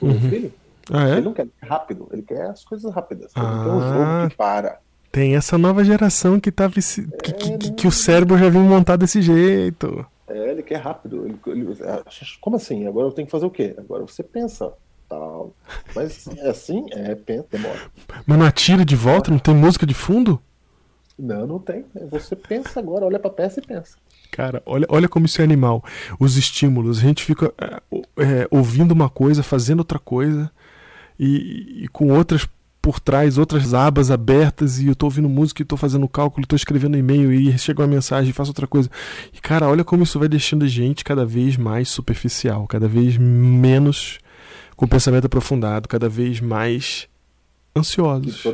[0.00, 0.20] O meu uhum.
[0.30, 0.52] filho.
[0.92, 1.12] Ah, é?
[1.14, 3.32] Ele não quer rápido, ele quer as coisas rápidas.
[3.36, 3.92] Ele não quer um Ah.
[4.20, 4.78] jogo que para.
[5.10, 7.08] Tem essa nova geração que tá vici...
[7.22, 7.74] que, que- É, que- né?
[7.76, 10.06] que o cérebro já vem montado desse jeito.
[10.36, 11.24] É, ele quer rápido.
[11.26, 12.02] Ele, ele- ah,
[12.40, 12.86] como assim?
[12.86, 13.74] Agora eu tenho que fazer o quê?
[13.78, 14.72] Agora você pensa.
[15.08, 15.54] Tal.
[15.94, 16.84] Mas é assim?
[16.90, 17.80] É, pensa, demora.
[18.26, 20.40] Mas não atira de volta, não tem música de fundo?
[21.18, 21.84] Não, não tem.
[22.10, 23.96] Você pensa agora, olha pra peça e pensa.
[24.32, 25.82] Cara, olha, olha como isso é animal.
[26.18, 27.80] Os estímulos, a gente fica é,
[28.18, 30.50] é, ouvindo uma coisa, fazendo outra coisa,
[31.18, 32.46] e, e com outras
[32.86, 36.54] por trás, outras abas abertas, e eu tô ouvindo música, e tô fazendo cálculo, tô
[36.54, 38.88] escrevendo e-mail, e chega uma mensagem, faço outra coisa.
[39.34, 43.18] E cara, olha como isso vai deixando a gente cada vez mais superficial, cada vez
[43.18, 44.20] menos
[44.76, 47.08] com pensamento aprofundado, cada vez mais
[47.76, 48.46] ansiosos.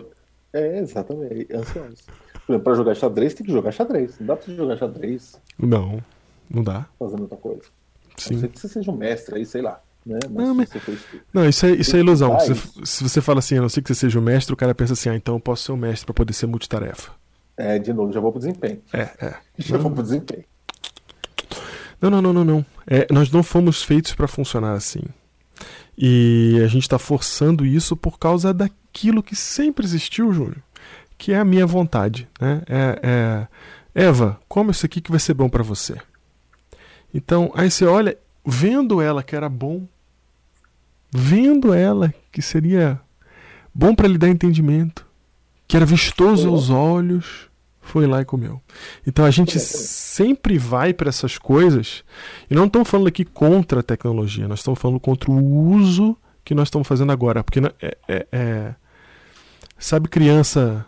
[0.50, 1.54] É, exatamente.
[1.54, 1.98] Ansioso.
[2.46, 4.18] Por exemplo, pra jogar xadrez, tem que jogar xadrez.
[4.18, 6.02] Não dá pra você jogar xadrez Não,
[6.48, 6.86] não dá.
[6.98, 7.64] fazendo outra coisa.
[8.16, 8.32] A Sim.
[8.32, 9.78] não ser que você seja um mestre aí, sei lá.
[10.04, 10.18] Né?
[10.30, 10.68] Mas Não, mas-
[11.32, 12.36] Não, isso é, isso é ilusão.
[12.84, 14.92] Se, você fala assim, a não ser que você seja o mestre, o cara pensa
[14.94, 17.12] assim, ah, então eu posso ser o mestre pra poder ser multitarefa.
[17.56, 18.80] É, de novo, já vou pro desempenho.
[18.92, 19.34] É, é.
[19.58, 20.44] Já vou pro desempenho.
[22.00, 22.66] Não, não, não, não, não.
[22.86, 25.02] É, nós não fomos feitos pra funcionar assim.
[25.96, 30.56] E a gente tá forçando isso por causa daquilo que sempre existiu, Júnior,
[31.16, 32.62] que é a minha vontade, né?
[32.66, 32.98] É,
[33.94, 35.94] é, Eva, come isso aqui que vai ser bom pra você.
[37.14, 39.86] Então, aí você olha, vendo ela que era bom,
[41.12, 43.00] vendo ela que seria
[43.74, 45.06] bom pra lhe dar entendimento,
[45.68, 47.48] que era vistoso aos olhos,
[47.80, 48.60] foi lá e comeu.
[49.06, 52.04] Então a gente sempre vai para essas coisas
[52.50, 56.54] e não estamos falando aqui contra a tecnologia, nós estamos falando contra o uso que
[56.54, 58.74] nós estamos fazendo agora, porque é, é- é-
[59.78, 60.84] sabe criança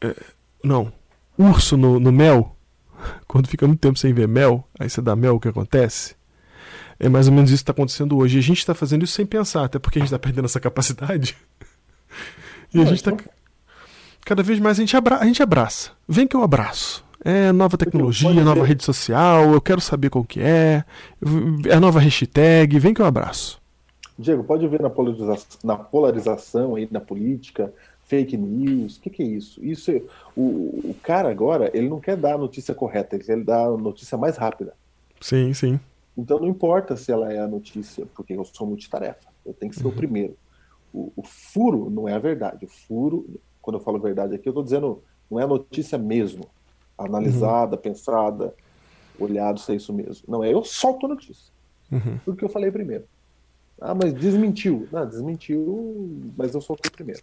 [0.00, 0.14] é,
[0.62, 0.92] não
[1.38, 2.56] urso no, no mel
[3.26, 6.16] quando fica muito tempo sem ver mel, aí você dá mel, o que acontece?
[7.00, 8.36] É mais ou menos isso que está acontecendo hoje.
[8.36, 10.60] E a gente está fazendo isso sem pensar, até porque a gente está perdendo essa
[10.60, 11.36] capacidade.
[12.74, 13.12] E a gente está.
[13.12, 13.26] então-
[14.26, 15.16] Cada vez mais a gente, abra...
[15.16, 15.92] a gente abraça.
[16.06, 17.02] Vem que eu abraço.
[17.24, 20.84] É nova tecnologia, nova rede social, eu quero saber qual que é.
[21.66, 23.58] É a nova hashtag, vem que eu abraço.
[24.18, 27.72] Diego, pode ver na polarização, na polarização aí na política,
[28.06, 29.64] fake news, o que, que é isso?
[29.64, 30.02] Isso é-
[30.36, 33.76] o, o cara agora, ele não quer dar a notícia correta, ele quer dar a
[33.78, 34.74] notícia mais rápida.
[35.20, 35.80] Sim, sim.
[36.18, 39.78] Então não importa se ela é a notícia, porque eu sou multitarefa, eu tenho que
[39.78, 40.36] ser o primeiro.
[40.92, 42.64] O, o furo não é a verdade.
[42.64, 43.24] O furo,
[43.62, 45.00] quando eu falo verdade aqui, eu estou dizendo,
[45.30, 46.44] não é a notícia mesmo,
[46.98, 48.52] analisada, pensada,
[49.18, 50.24] olhado se é isso mesmo.
[50.26, 51.52] Não, é eu solto a notícia.
[51.92, 52.18] Uhum.
[52.24, 53.04] Porque eu falei primeiro.
[53.80, 54.88] Ah, mas desmentiu.
[54.90, 57.22] Não, desmentiu, mas eu soltei primeiro.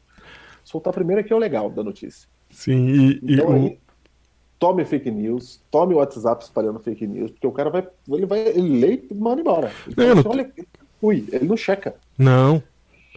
[0.64, 2.30] Soltar primeiro é que é o legal da notícia.
[2.50, 3.80] Sim, e, e Então o- aí,
[4.60, 8.40] tome fake news, tome o WhatsApp espalhando fake news, porque o cara vai, ele vai,
[8.48, 9.72] ele lê e manda embora.
[9.88, 10.64] Ele Não, eu fala não assim,
[11.02, 11.96] ui, ele não checa.
[12.18, 12.62] Não.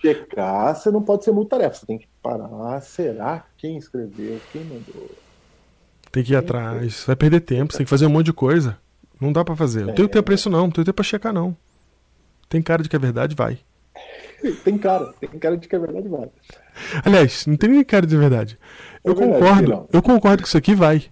[0.01, 2.81] Checar, você não pode ser multitarefa, você tem que parar.
[2.83, 5.11] Será quem escreveu, quem mandou?
[6.13, 7.05] Tem que ir atrás.
[7.07, 8.79] Vai perder tempo, você tem que fazer um monte de coisa.
[9.21, 9.85] Não dá pra fazer.
[9.85, 10.09] Não tenho É.
[10.09, 10.63] tempo pra isso, não.
[10.63, 11.57] Não tenho tempo pra checar, não.
[12.49, 13.59] Tem cara de que é verdade, vai.
[14.65, 16.31] Tem cara, tem cara de que é verdade, vai.
[17.05, 18.57] Aliás, não tem nem cara de verdade.
[19.03, 19.69] Eu É verdade, concordo.
[19.69, 19.89] não.
[19.93, 21.07] Eu concordo que isso aqui vai.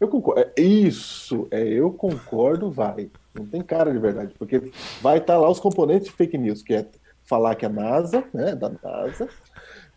[0.00, 0.40] Eu concordo.
[0.56, 3.10] É Isso, é eu concordo, vai.
[3.34, 4.60] Não tem cara de verdade, porque
[5.02, 6.86] vai estar lá os componentes de fake news, que é
[7.24, 9.28] falar que a NASA, né, da NASA,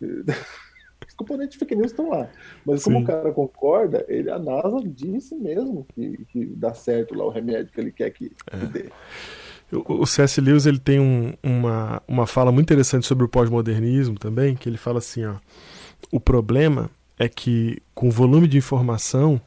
[0.00, 2.28] os componentes de fake news estão lá.
[2.64, 3.04] Mas como Sim.
[3.04, 7.72] o cara concorda, ele, a NASA disse mesmo que, que dá certo lá o remédio
[7.72, 8.86] que ele quer que, que dê.
[9.70, 10.40] O o C.S.
[10.40, 14.78] Lewis ele tem um- uma, uma fala muito interessante sobre o pós-modernismo também, que ele
[14.78, 15.34] fala assim, ó,
[16.10, 19.38] o problema é que com o volume de informação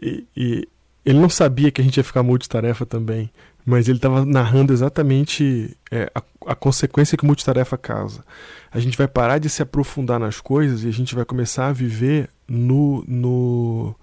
[0.00, 0.68] e, e
[1.04, 3.30] ele não sabia que a gente ia ficar multitarefa também,
[3.64, 8.24] mas ele estava narrando exatamente é, a, a consequência que multitarefa causa.
[8.70, 11.72] A gente vai parar de se aprofundar nas coisas e a gente vai começar a
[11.72, 13.94] viver no, no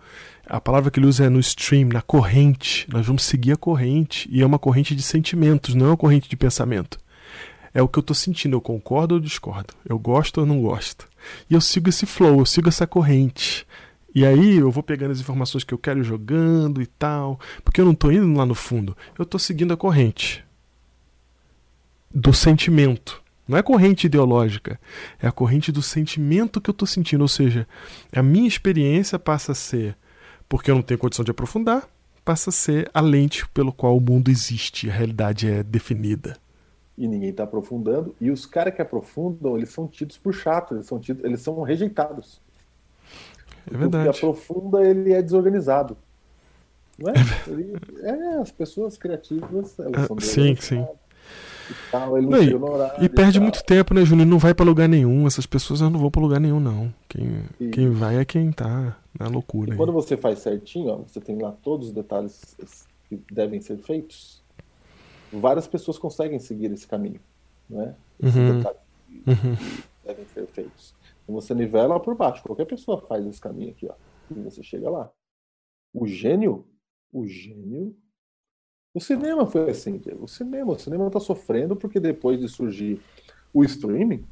[0.50, 2.88] a palavra que ele usa é no stream, na corrente.
[2.92, 4.30] Nós vamos seguir a corrente.
[4.32, 6.98] E é uma corrente de sentimentos, não é uma corrente de pensamento.
[7.74, 9.74] É o que eu estou sentindo, eu concordo ou discordo.
[9.88, 11.08] Eu gosto ou não gosto.
[11.50, 13.67] E eu sigo esse flow, eu sigo essa corrente.
[14.18, 17.40] E aí eu vou pegando as informações que eu quero jogando e tal.
[17.64, 18.98] Porque eu não estou indo lá no fundo.
[19.16, 20.44] Eu estou seguindo a corrente
[22.10, 23.22] do sentimento.
[23.48, 24.80] Não é corrente ideológica,
[25.22, 27.22] é a corrente do sentimento que eu estou sentindo.
[27.22, 27.68] Ou seja,
[28.12, 29.96] a minha experiência passa a ser,
[30.50, 31.88] porque eu não tenho condição de aprofundar,
[32.26, 36.38] passa a ser a lente pelo qual o mundo existe, a realidade é definida.
[36.98, 38.16] E ninguém está aprofundando.
[38.20, 41.62] E os caras que aprofundam, eles são tidos por chatos, eles são, tidos, eles são
[41.62, 42.42] rejeitados.
[43.68, 44.10] É O que verdade.
[44.10, 45.98] aprofunda, ele é desorganizado.
[46.98, 47.14] Não é?
[47.48, 50.96] Ele- é, as pessoas criativas, elas Ah, são sim, desorganizadas.
[51.70, 53.04] e tal, não e- horário.
[53.04, 53.42] E perde tal.
[53.44, 54.26] muito tempo, né, Júnior?
[54.28, 55.28] Não vai pra lugar nenhum.
[55.28, 56.92] Essas pessoas não vão pra lugar nenhum, não.
[57.10, 59.74] Quem, E- quem vai é quem tá na loucura.
[59.74, 62.56] E quando você faz certinho, ó, você tem lá todos os detalhes
[63.10, 64.42] que devem ser feitos.
[65.32, 67.20] Várias pessoas conseguem seguir esse caminho,
[67.70, 67.94] né?
[68.24, 68.58] Esses Uhum.
[68.58, 68.80] detalhes
[69.28, 69.58] Uhum.
[70.06, 70.94] devem ser feitos.
[71.28, 72.44] Você nivela por baixo.
[72.44, 73.94] Qualquer pessoa faz esse caminho aqui, ó.
[74.32, 75.10] E você chega lá.
[75.94, 76.66] O gênio,
[77.12, 77.96] o gênio.
[78.94, 83.00] O cinema foi assim, o cinema, o cinema tá sofrendo porque depois de surgir
[83.54, 84.26] o streaming,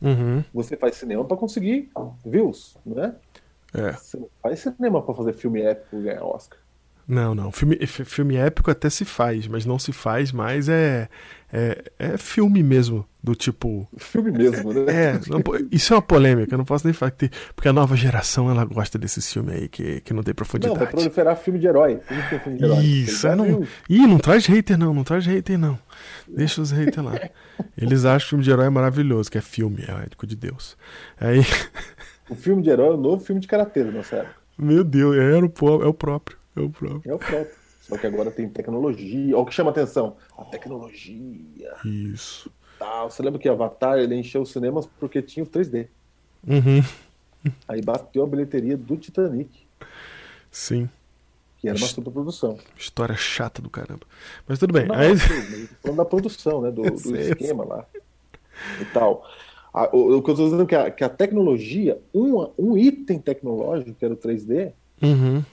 [0.00, 0.42] Uhum.
[0.54, 1.90] você faz cinema para conseguir
[2.24, 3.16] views, né?
[3.74, 3.92] É.
[3.92, 6.58] Você não faz cinema para fazer filme épico e ganhar Oscar.
[7.06, 7.50] Não, não.
[7.50, 11.08] Filme, fi- filme épico até se faz, mas não se faz mais é,
[11.52, 13.04] é, é filme mesmo.
[13.28, 13.86] Do tipo.
[13.98, 14.84] Filme mesmo, né?
[14.88, 17.74] É, não isso é uma polêmica, eu não posso nem falar que tem, porque a
[17.74, 20.90] nova geração ela gosta desses filmes aí que, que não tem Não, vai profundidade.
[20.90, 22.00] proliferar filme de herói.
[22.42, 22.82] Filme de herói.
[22.82, 23.62] Isso, é, não?
[23.86, 25.78] Ih, não traz hater não, não traz hater não.
[26.26, 27.20] Deixa os haters lá.
[27.76, 30.34] Eles acham que o filme de herói é maravilhoso, que é filme, é ético de
[30.34, 30.74] Deus.
[31.20, 31.40] Aí,
[32.30, 34.34] O filme de herói é o novo filme de karatê nossa época.
[34.58, 37.02] meu Deus, é o, é o próprio, é o próprio.
[37.04, 37.46] É o próprio.
[37.82, 39.34] Só que agora tem tecnologia.
[39.34, 40.16] Olha o que chama atenção.
[40.36, 41.72] A tecnologia.
[41.84, 42.50] Isso.
[42.78, 43.10] Tal.
[43.10, 45.88] Você lembra que Avatar ele encheu os cinemas porque tinha o 3D.
[46.46, 46.82] Uhum,
[47.66, 49.50] Aí bateu a bilheteria do Titanic,
[50.50, 50.88] sim.
[51.58, 52.58] que era uma superprodução.
[52.76, 54.06] História chata do caramba.
[54.46, 54.86] Mas tudo bem.
[54.86, 56.70] Não, Aí, sim, mas falando da produção, né?
[56.70, 57.86] Do, do esquema lá.
[58.80, 59.28] E tal.
[59.74, 62.76] A- o, o que eu estou dizendo é que a, que a tecnologia, um, um
[62.78, 65.44] item tecnológico, que era o 3D, Uhum,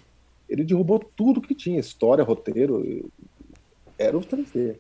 [0.49, 3.11] ele derrubou tudo que tinha, história, roteiro,
[3.97, 4.76] era o 3D.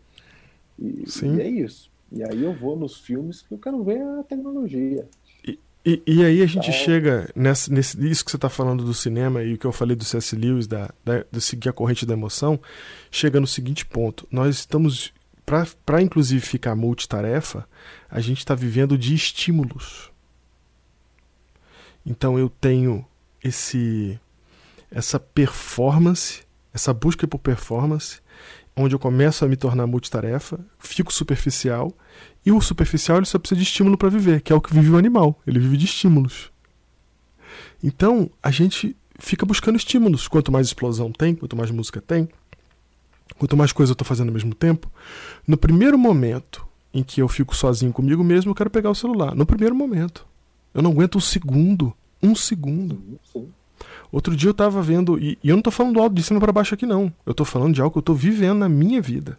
[0.79, 1.35] E, Sim.
[1.37, 1.89] e é isso.
[2.15, 5.05] E aí eu vou nos filmes que eu quero ver a tecnologia.
[5.85, 6.71] E, e aí a gente Tá.
[6.71, 9.95] chega nessa, nesse, isso que você está falando do cinema e o que eu falei
[9.95, 10.35] do C.S.
[10.35, 12.59] Lewis, da, da, de seguir a corrente da emoção,
[13.11, 14.25] chega no seguinte ponto.
[14.31, 15.13] Nós estamos,
[15.45, 17.67] para inclusive ficar multitarefa,
[18.09, 20.09] a gente está vivendo de estímulos.
[22.03, 23.05] Então eu tenho
[23.43, 24.19] esse
[24.89, 26.43] essa performance,
[26.73, 28.21] essa busca por performance,
[28.75, 31.93] onde eu começo a me tornar multitarefa, fico superficial,
[32.45, 34.91] e o superficial ele só precisa de estímulo para viver, que é o que vive
[34.91, 35.39] o animal.
[35.47, 36.51] Ele vive de estímulos.
[37.83, 40.27] Então, a gente fica buscando estímulos.
[40.27, 42.27] Quanto mais explosão tem, quanto mais música tem,
[43.37, 44.91] quanto mais coisa eu estou fazendo ao mesmo tempo.
[45.47, 49.35] No primeiro momento em que eu fico sozinho comigo mesmo, eu quero pegar o celular.
[49.35, 50.25] No primeiro momento.
[50.73, 51.93] Eu não aguento um segundo.
[52.21, 53.19] Um segundo.
[53.31, 53.49] Sim.
[54.15, 56.53] Outro dia eu tava vendo, e, e eu não tô falando alto de cima para
[56.53, 57.11] baixo aqui não.
[57.25, 59.37] Eu tô falando de algo que eu tô vivendo na minha vida.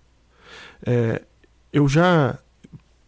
[0.84, 1.22] É,
[1.72, 2.38] eu já,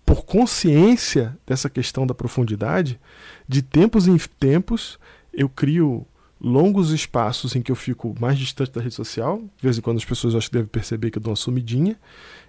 [0.03, 2.99] por consciência dessa questão da profundidade,
[3.47, 4.99] de tempos em tempos,
[5.31, 6.07] eu crio
[6.41, 9.37] longos espaços em que eu fico mais distante da rede social.
[9.37, 11.99] De vez em quando as pessoas acho que devem perceber que eu dou uma sumidinha.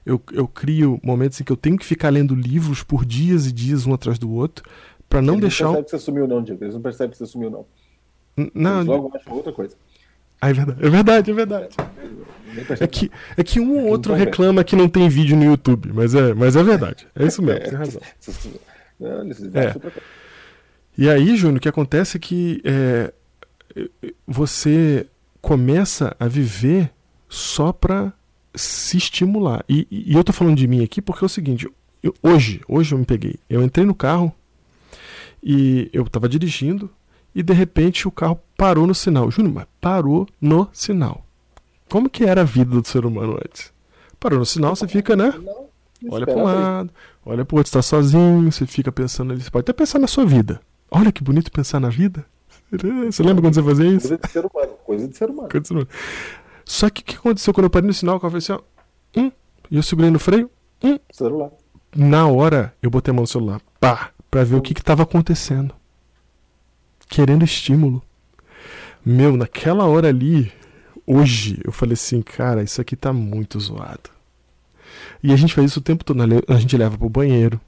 [0.05, 3.51] Eu, eu crio momentos em que eu tenho que ficar lendo livros por dias e
[3.51, 4.63] dias um atrás do outro,
[5.09, 5.65] para não Eles deixar.
[5.65, 6.63] não percebem que você sumiu, não, Diego.
[6.63, 7.65] Eles não percebem que você sumiu, não.
[8.53, 9.75] Não, logo acham outra coisa.
[10.41, 11.77] ah, é verdade, é verdade, é verdade.
[12.83, 16.15] É que, é que um ou outro reclama que não tem vídeo no YouTube, mas
[16.15, 17.07] é, mas é verdade.
[17.15, 18.01] É isso mesmo, tem razão.
[19.53, 19.73] É.
[20.97, 23.13] E aí, Júnior, o que acontece é que é,
[24.27, 25.07] você
[25.41, 26.91] começa a viver
[27.29, 28.11] só pra
[28.55, 29.63] se estimular.
[29.69, 31.67] E, e eu tô falando de mim aqui porque é o seguinte:
[32.03, 33.35] eu- hoje, hoje eu me peguei.
[33.49, 34.33] Eu entrei no carro
[35.41, 36.89] e eu tava dirigindo
[37.33, 39.29] e de repente o carro parou no sinal.
[39.31, 41.25] Júnior, mas parou no sinal.
[41.89, 43.71] Como que era a vida do ser humano antes?
[44.19, 45.33] Parou no sinal, você fica, né?
[46.09, 46.89] Olha para um lado,
[47.25, 49.41] olha para o outro, está sozinho, você fica pensando ali.
[49.41, 50.61] Você pode até pensar na sua vida.
[50.91, 52.25] Olha que bonito pensar na vida.
[53.11, 54.07] Você lembra quando você fazia isso?
[54.09, 54.71] Coisa de ser humano.
[54.85, 55.49] Coisa de ser humano.
[55.49, 55.87] Continua.
[56.63, 58.17] Só que o que aconteceu quando eu parei no sinal?
[58.17, 58.61] O carro fez assim,
[59.15, 59.19] ó.
[59.19, 59.31] Hum,
[59.71, 60.51] e eu segurei no freio.
[60.83, 61.49] Hum, Celular.
[61.95, 63.59] na hora eu botei a mão no celular.
[63.79, 64.11] Pá!
[64.29, 65.73] Pra ver o que estava acontecendo.
[67.09, 68.01] Querendo estímulo.
[69.05, 70.51] Meu, naquela hora ali,
[71.05, 74.09] hoje, eu falei assim, cara, isso aqui tá muito zoado.
[75.23, 76.21] E a gente faz isso o tempo todo.
[76.47, 77.59] A gente leva pro banheiro.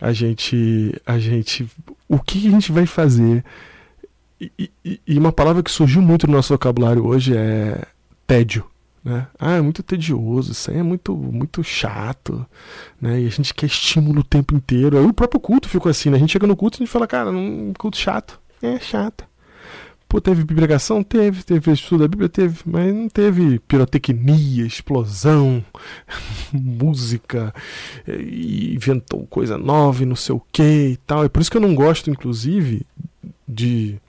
[0.00, 0.94] A gente.
[1.06, 1.68] A gente.
[2.08, 3.44] O que que a gente vai fazer?
[4.40, 7.82] E, e- e uma palavra que surgiu muito no nosso vocabulário hoje é
[8.26, 8.64] tédio.
[9.02, 9.26] Né?
[9.38, 12.44] Ah, é muito tedioso, isso aí é muito, muito chato.
[13.00, 13.22] Né?
[13.22, 14.98] E a gente quer estímulo o tempo inteiro.
[14.98, 16.16] Aí o próprio culto ficou assim, né?
[16.16, 18.38] A gente chega no culto e a gente fala, cara, um culto chato.
[18.62, 19.24] É chato.
[20.08, 21.02] Pô, teve pregação?
[21.02, 21.42] Teve.
[21.42, 22.28] Teve estudo da Bíblia?
[22.28, 22.60] Teve.
[22.64, 25.64] Mas não teve pirotecnia, explosão,
[26.52, 27.52] música,
[28.06, 31.24] e inventou coisa nova e não sei o que e tal.
[31.24, 32.86] É por isso que eu não gosto, inclusive,
[33.48, 34.00] de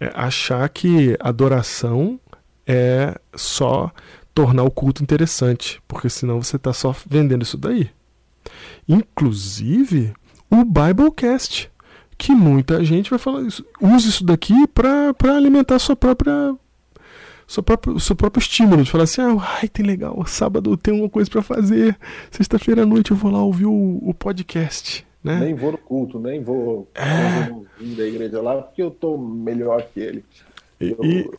[0.00, 2.20] eh, achar que adoração
[2.66, 3.90] é só
[4.32, 5.82] tornar o culto interessante.
[5.88, 7.90] Porque senão você está só vendendo isso daí.
[8.88, 10.12] Inclusive
[10.48, 11.70] o Biblecast,
[12.22, 13.64] que muita gente vai falar isso.
[13.80, 16.54] Use isso daqui para alimentar sua própria
[17.46, 21.08] seu próprio, seu próprio estímulo, de falar assim, ah, ai, tem legal, sábado tem uma
[21.10, 21.98] coisa para fazer,
[22.30, 25.06] sexta-feira à noite eu vou lá ouvir o, o podcast.
[25.22, 25.38] Né?
[25.40, 27.50] Nem vou no culto, nem vou É.
[27.96, 30.24] da igreja lá, porque eu tô melhor que ele.
[30.80, 31.30] E, Eu, e-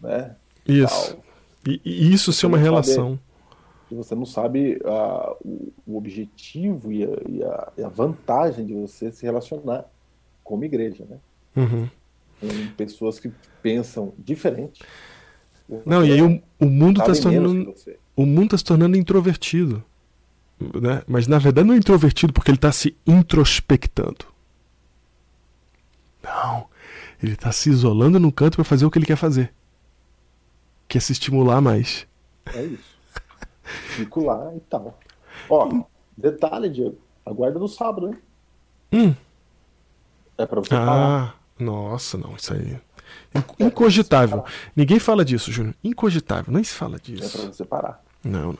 [0.00, 0.34] né?
[0.66, 1.16] isso.
[1.66, 3.18] E, e isso ser uma relação.
[3.90, 8.64] E você não sabe ah, o, o objetivo e a, e a- e a vantagem
[8.64, 9.84] de você se relacionar
[10.50, 11.18] como igreja, né?
[11.56, 11.88] Uhum.
[12.76, 13.30] Pessoas que
[13.62, 14.82] pensam diferente.
[15.86, 17.72] Não, e aí o, o mundo está se tornando.
[18.16, 19.84] o mundo está se tornando introvertido.
[20.58, 21.02] Né?
[21.06, 24.26] Mas na verdade não é introvertido porque ele está se introspectando.
[26.22, 26.66] Não.
[27.22, 29.52] Ele está se isolando no canto para fazer o que ele quer fazer.
[30.88, 32.08] Que é se estimular mais.
[32.52, 32.98] É isso.
[33.62, 34.98] Fico lá e tal.
[35.48, 35.84] Ó,
[36.16, 36.98] detalhe, Diego.
[37.24, 38.16] Aguarda no sábado, hein?
[38.92, 39.14] Hum.
[40.42, 40.90] É pra você parar.
[40.90, 42.78] Ah, nossa, não, isso aí.
[43.34, 44.44] Inc- Incogitável.
[44.74, 45.74] Ninguém fala disso, Júnior.
[45.84, 46.52] Incogitável.
[46.52, 47.46] Nem se fala É pra disso.
[47.52, 48.02] você parar.
[48.24, 48.58] Não, não.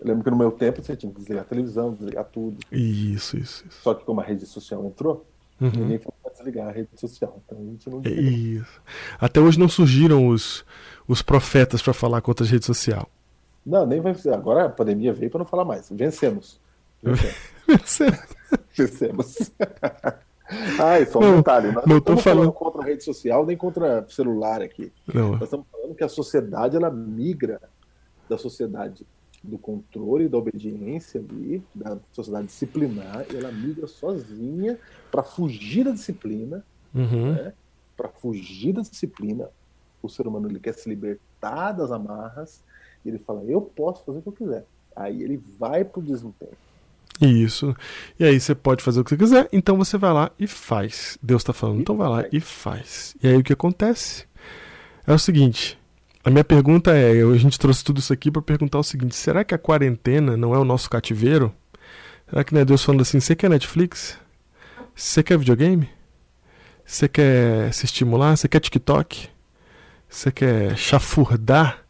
[0.00, 2.56] Eu lembro que no meu tempo você tinha que desligar a televisão, desligar tudo.
[2.72, 3.82] Isso, isso, isso.
[3.82, 5.26] Só que como a rede social entrou,
[5.60, 5.70] Uhum.
[5.74, 7.38] ninguém falou pra desligar a rede social.
[7.44, 8.30] Então a gente não É desligou.
[8.62, 8.80] Isso.
[9.20, 10.64] Até hoje não surgiram os,
[11.06, 13.04] os profetas para falar contra as redes sociais.
[13.64, 14.14] Não, nem vai.
[14.32, 15.90] Agora a pandemia veio pra não falar mais.
[15.90, 16.58] Vencemos.
[17.68, 18.18] Vencemos.
[18.74, 19.50] Vencemos.
[20.80, 21.72] Ai, só um Não, detalhe.
[21.72, 24.92] Nós não estamos falando- falando contra a rede social nem contra celular aqui.
[25.12, 27.60] Não, Nós estamos falando que a sociedade ela migra
[28.28, 29.06] da sociedade
[29.42, 34.78] do controle, da obediência ali, da sociedade disciplinar, e ela migra sozinha
[35.10, 37.50] para fugir da disciplina, Uhum.
[37.96, 39.48] para fugir da disciplina.
[40.02, 42.62] O ser humano ele quer se libertar das amarras
[43.04, 44.64] e ele fala: eu posso fazer o que eu quiser.
[44.96, 46.52] Aí ele vai pro desempenho.
[47.20, 47.76] Isso.
[48.18, 51.18] E aí você pode fazer o que você quiser, então você vai lá e faz.
[51.22, 53.14] Deus está falando, então vai lá e faz.
[53.22, 54.24] E aí o que acontece?
[55.06, 55.78] É o seguinte.
[56.22, 59.44] A minha pergunta é, a gente trouxe tudo isso aqui para perguntar o seguinte: será
[59.44, 61.52] que a quarentena não é o nosso cativeiro?
[62.28, 64.18] Será que não é Deus falando assim, você quer Netflix?
[64.94, 65.88] Você quer videogame?
[66.84, 68.36] Você quer se estimular?
[68.36, 69.28] Você quer TikTok?
[70.08, 71.84] Você quer chafurdar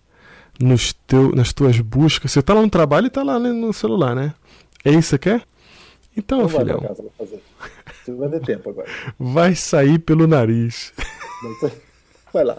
[0.60, 2.30] nos teu, nas tuas buscas?
[2.30, 4.34] Você tá lá no trabalho e tá lá né, no celular, né?
[4.84, 5.42] É isso que quer?
[6.16, 7.04] Então, Não vai filhão, pra casa.
[8.04, 8.88] Você vai ter tempo agora.
[9.18, 10.92] vai sair pelo nariz.
[12.32, 12.58] Vai lá.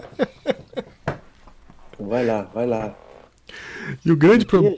[2.00, 2.96] Vai lá, vai lá.
[4.06, 4.78] E o grande problema.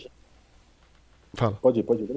[1.35, 1.57] Fala.
[1.61, 2.09] Pode ir, pode ir.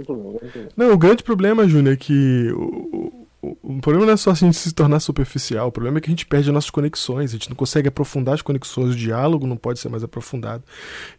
[0.77, 4.57] Não, o grande problema, Júnior, é que o, o- problema não é só a gente
[4.57, 7.49] se tornar superficial, o problema é que a gente perde as nossas conexões, a gente
[7.49, 10.65] não consegue aprofundar as conexões, o diálogo não pode ser mais aprofundado.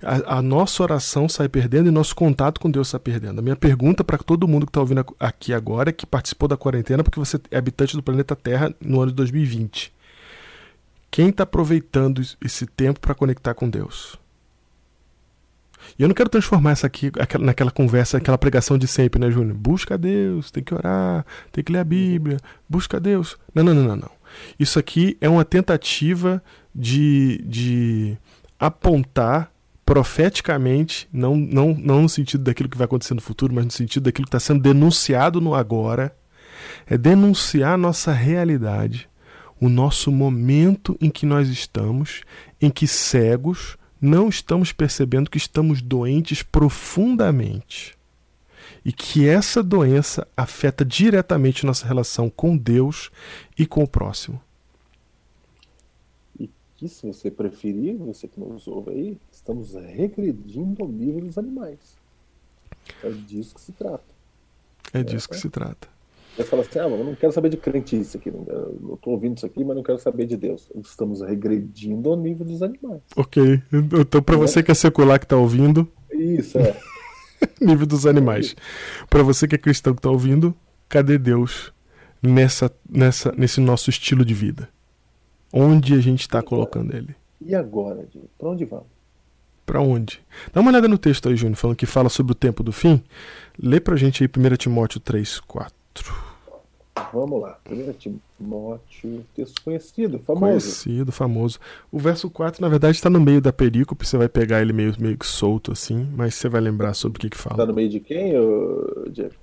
[0.02, 3.40] A, a nossa oração sai perdendo e nosso contato com Deus sai perdendo.
[3.40, 7.04] A minha pergunta para todo mundo que está ouvindo aqui agora, que participou da quarentena,
[7.04, 9.94] porque você é habitante do planeta Terra no ano de 2020.
[11.10, 14.18] Quem está aproveitando esse tempo para conectar com Deus?
[15.98, 19.32] E eu não quero transformar essa aqui aquela- naquela conversa, aquela pregação de sempre, né,
[19.32, 19.56] Júnior?
[19.58, 22.38] Busca Deus, tem que orar, tem que ler a Bíblia,
[22.70, 23.36] busca Deus.
[23.54, 24.12] Não, não, não, não, não.
[24.60, 26.44] Isso aqui é uma tentativa
[26.74, 28.18] de, de
[28.60, 29.52] apontar
[29.86, 34.04] profeticamente, não, não, não no sentido daquilo que vai acontecer no futuro, mas no sentido
[34.04, 36.16] daquilo que está sendo denunciado no agora.
[36.86, 39.10] É denunciar a nossa realidade,
[39.60, 42.22] o nosso momento em que nós estamos,
[42.62, 47.98] em que cegos não estamos percebendo que estamos doentes profundamente.
[48.84, 53.12] E que essa doença afeta diretamente nossa relação com Deus
[53.58, 54.42] e com o próximo.
[56.40, 61.38] E que, se você preferir, você que nos ouve aí, estamos regredindo ao nível dos
[61.38, 61.98] animais.
[63.04, 64.06] É disso que se trata.
[64.94, 65.97] É disso que se trata.
[66.38, 69.38] Você fala assim, ah, eu não quero saber de crentice aqui, não- eu estou ouvindo
[69.38, 70.70] isso aqui, mas não quero saber de Deus.
[70.76, 73.02] Estamos regredindo ao nível dos animais.
[73.16, 73.62] Ok.
[74.00, 76.80] Então, para você que é secular que está ouvindo, Isso, é.
[77.60, 78.56] nível dos animais.
[79.10, 80.54] Para você que é cristão que está ouvindo,
[80.88, 81.74] cadê Deus
[82.22, 84.70] nessa, nessa, nesse nosso estilo de vida?
[85.52, 87.16] Onde a gente está colocando ele?
[87.42, 88.30] E agora, Diego?
[88.38, 88.86] Para onde vamos?
[89.66, 90.22] Para onde?
[90.54, 93.04] Dá uma olhada no texto aí, Júnior, falando que fala sobre o tempo do fim.
[93.58, 95.74] Lê pra gente aí 1 Timóteo 3, 4.
[97.14, 97.58] Vamos lá.
[97.70, 100.46] 1 Timóteo, texto conhecido, famoso.
[100.46, 101.60] Conhecido, famoso.
[101.92, 104.06] O verso 4, na verdade, está no meio da perícope.
[104.06, 107.22] Você vai pegar ele meio, meio que solto assim, mas você vai lembrar sobre o
[107.22, 107.66] que, que fala.
[107.66, 108.34] no meio de quem,
[109.12, 109.34] Diego?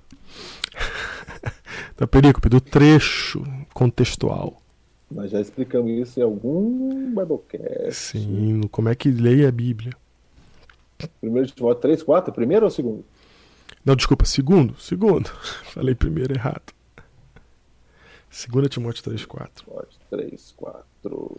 [1.97, 3.41] Da perícope, do trecho
[3.73, 4.61] contextual.
[5.09, 8.17] Nós já explicamos isso em algum Biblecast.
[8.17, 9.93] Sim, no como é que leia a Bíblia.
[11.23, 13.05] 1 Timóteo 3, 4, primeiro ou segundo?
[13.83, 14.75] Não, desculpa, segundo.
[14.79, 15.29] Segundo.
[15.71, 16.74] Falei primeiro errado.
[18.35, 19.63] 2 Timóteo 3,4.
[19.63, 21.37] Timóteo 3, 4.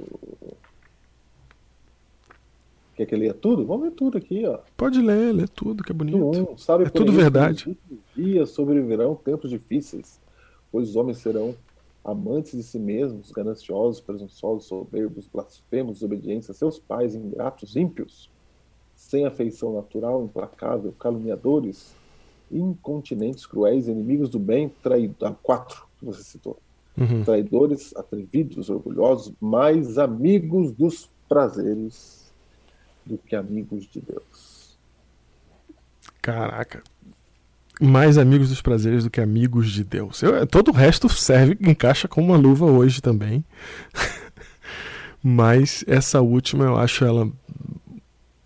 [2.94, 3.66] Quer que eu leia tudo?
[3.66, 4.60] Vamos ler tudo aqui, ó.
[4.74, 6.16] Pode ler, lê tudo, que é bonito.
[6.16, 7.68] Um, sabe, É tudo verdade.
[7.68, 10.18] últimos dias sobrevirão tempos difíceis,
[10.72, 11.54] pois os homens serão
[12.02, 18.30] amantes de si mesmos, gananciosos, presunçosos, soberbos, blasfemos, desobedientes a seus pais, ingratos, ímpios,
[18.94, 21.94] sem afeição natural, implacável, caluniadores,
[22.50, 25.36] incontinentes, cruéis, inimigos do bem, traidores.
[25.42, 26.56] Quatro que você citou.
[26.98, 27.24] Uhum.
[27.24, 32.32] Traidores, atrevidos, orgulhosos, mais amigos dos prazeres
[33.04, 34.76] do que amigos de Deus.
[36.22, 36.82] Caraca.
[37.80, 40.22] Mais amigos dos prazeres do que amigos de Deus.
[40.22, 43.44] Eu- todo o resto serve, encaixa como uma luva hoje também.
[45.22, 47.30] Mas essa última eu acho ela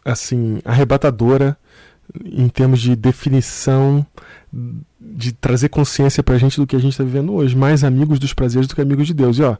[0.04, 1.56] assim arrebatadora
[2.24, 4.04] em termos de definição
[5.00, 7.56] de trazer consciência pra gente do que a gente está vivendo hoje.
[7.56, 9.38] Mais amigos dos prazeres do que amigos de Deus.
[9.38, 9.56] E ó,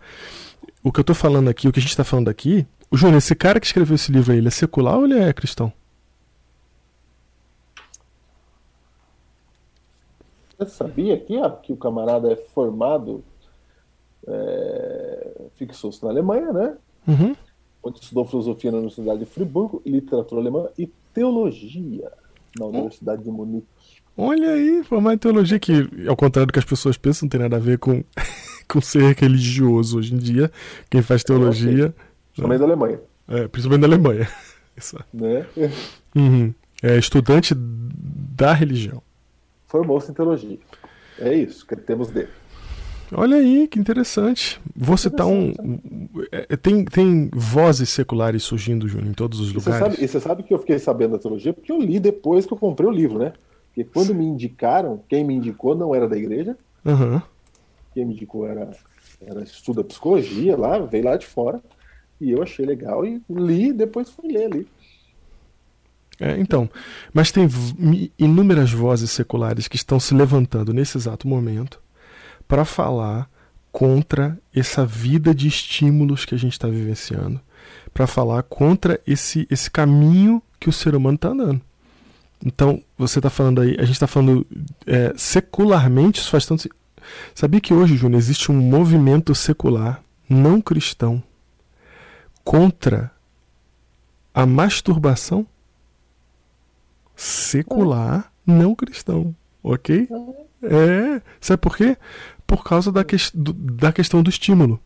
[0.82, 3.18] o que eu tô falando aqui, o que a gente tá falando aqui, o Júnior,
[3.18, 5.72] esse cara que escreveu esse livro aí, ele é secular ou ele é cristão?
[10.59, 13.24] Você sabia aqui, ó, que o camarada é formado,
[14.26, 16.76] é, fixou-se na Alemanha, né?
[17.09, 17.34] Uhum.
[17.82, 22.12] Onde estudou filosofia na Universidade de Friburgo, literatura alemã e teologia
[22.59, 23.66] na Universidade de Munique.
[24.16, 27.40] Olha aí, formar em teologia que, ao contrário do que as pessoas pensam, não tem
[27.40, 28.05] nada a ver com,
[28.68, 30.51] com ser religioso hoje em dia.
[30.90, 31.94] Quem faz teologia,
[32.36, 34.28] Também da Alemanha, é, principalmente na Alemanha.
[34.76, 34.96] Isso.
[35.12, 35.46] né?
[36.14, 36.55] Uhum.
[36.82, 39.03] É estudante da religião.
[39.66, 40.59] Formou-se em teologia.
[41.18, 42.30] É isso que temos dele.
[43.12, 44.61] Olha aí, que interessante.
[44.74, 45.52] Vou citar um.
[46.30, 49.78] é, Tem, tem vozes seculares surgindo, Júnior, em todos os E você, lugares.
[49.94, 52.52] sabe, e você sabe que eu fiquei sabendo da teologia porque eu li depois que
[52.52, 53.32] eu comprei o livro, né?
[53.66, 56.56] Porque quando me indicaram, quem me indicou não era da igreja,
[56.86, 57.22] Aham.
[57.94, 58.70] quem me indicou era,
[59.20, 61.61] era estuda psicologia lá, veio lá de fora.
[62.20, 64.68] E eu achei legal e li, depois fui ler ali.
[66.20, 66.68] É, então,
[67.14, 67.48] mas tem
[68.18, 71.80] inúmeras vozes seculares que estão se levantando nesse exato momento
[72.51, 73.30] para falar
[73.70, 77.40] contra essa vida de estímulos que a gente está vivenciando,
[77.94, 81.61] para falar contra esse, esse caminho que o ser humano está andando.
[82.44, 84.44] Então, você está falando aí, a gente está falando
[84.84, 86.68] é, secularmente, isso faz tanto.
[87.32, 91.22] Sabia que hoje, Júnior, existe um movimento secular não cristão
[92.42, 93.12] contra
[94.34, 95.46] a masturbação
[97.14, 100.09] secular não cristão, ok?
[100.62, 101.96] É, sabe por quê?
[102.51, 104.80] Por causa da, do- da questão do estímulo.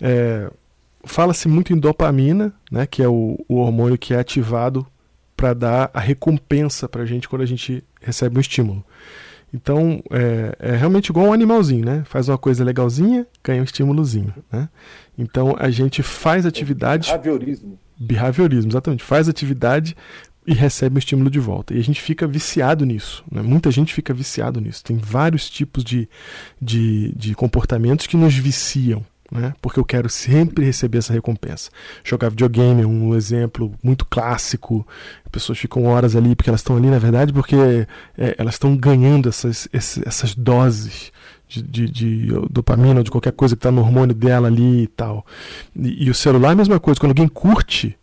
[0.00, 0.48] É,
[1.04, 4.86] Fala-se muito em dopamina, né, que é o, o hormônio que é ativado
[5.36, 8.84] para dar a recompensa para a gente quando a gente recebe um estímulo.
[9.52, 12.04] Então, é, é realmente igual um animalzinho, né?
[12.06, 14.68] Faz uma coisa legalzinha, ganha um estímulozinho, né?
[15.18, 17.76] Então, a gente faz atividades Behaviorismo.
[17.98, 19.02] behaviorismo, exatamente.
[19.02, 19.96] Faz atividade
[20.46, 21.74] e recebe um estímulo de volta.
[21.74, 23.24] E a gente fica viciado nisso.
[23.30, 23.42] Né?
[23.42, 24.82] Muita gente fica viciado nisso.
[24.82, 26.08] Tem vários tipos de,
[26.60, 29.04] de, de comportamentos que nos viciam.
[29.30, 29.54] Né?
[29.62, 31.70] Porque eu quero sempre receber essa recompensa.
[32.04, 34.86] Jogar videogame é um exemplo muito clássico.
[35.24, 37.56] As pessoas ficam horas ali porque elas estão ali, na verdade, porque
[38.18, 41.10] é, elas estão ganhando essas, essas doses
[41.48, 44.86] de, de, de dopamina ou de qualquer coisa que está no hormônio dela ali e
[44.88, 45.24] tal.
[45.74, 47.00] E, e o celular é a mesma coisa.
[47.00, 47.96] Quando alguém curte,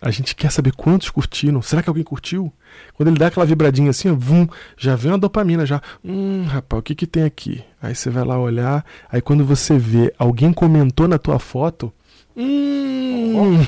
[0.00, 1.60] a gente quer saber quantos curtiram.
[1.60, 2.52] Será que alguém curtiu?
[2.94, 4.46] Quando ele dá aquela vibradinha assim, ó, vum,
[4.76, 5.82] já vem uma dopamina, já.
[6.04, 7.64] Hum, rapaz, o que que tem aqui?
[7.82, 11.92] Aí você vai lá olhar, aí quando você vê alguém comentou na tua foto,
[12.36, 13.66] hum,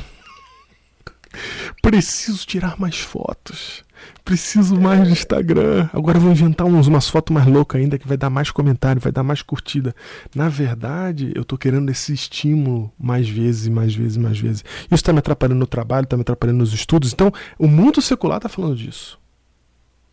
[1.82, 3.84] preciso tirar mais fotos.
[4.24, 5.88] Preciso mais de Instagram.
[5.92, 9.00] Agora eu vou inventar uns, umas fotos mais loucas ainda que vai dar mais comentário,
[9.00, 9.94] vai dar mais curtida.
[10.34, 14.64] Na verdade, eu tô querendo esse estímulo mais vezes, mais vezes, mais vezes.
[14.90, 17.12] Isso tá me atrapalhando no trabalho, tá me atrapalhando nos estudos.
[17.12, 19.18] Então, o mundo secular tá falando disso.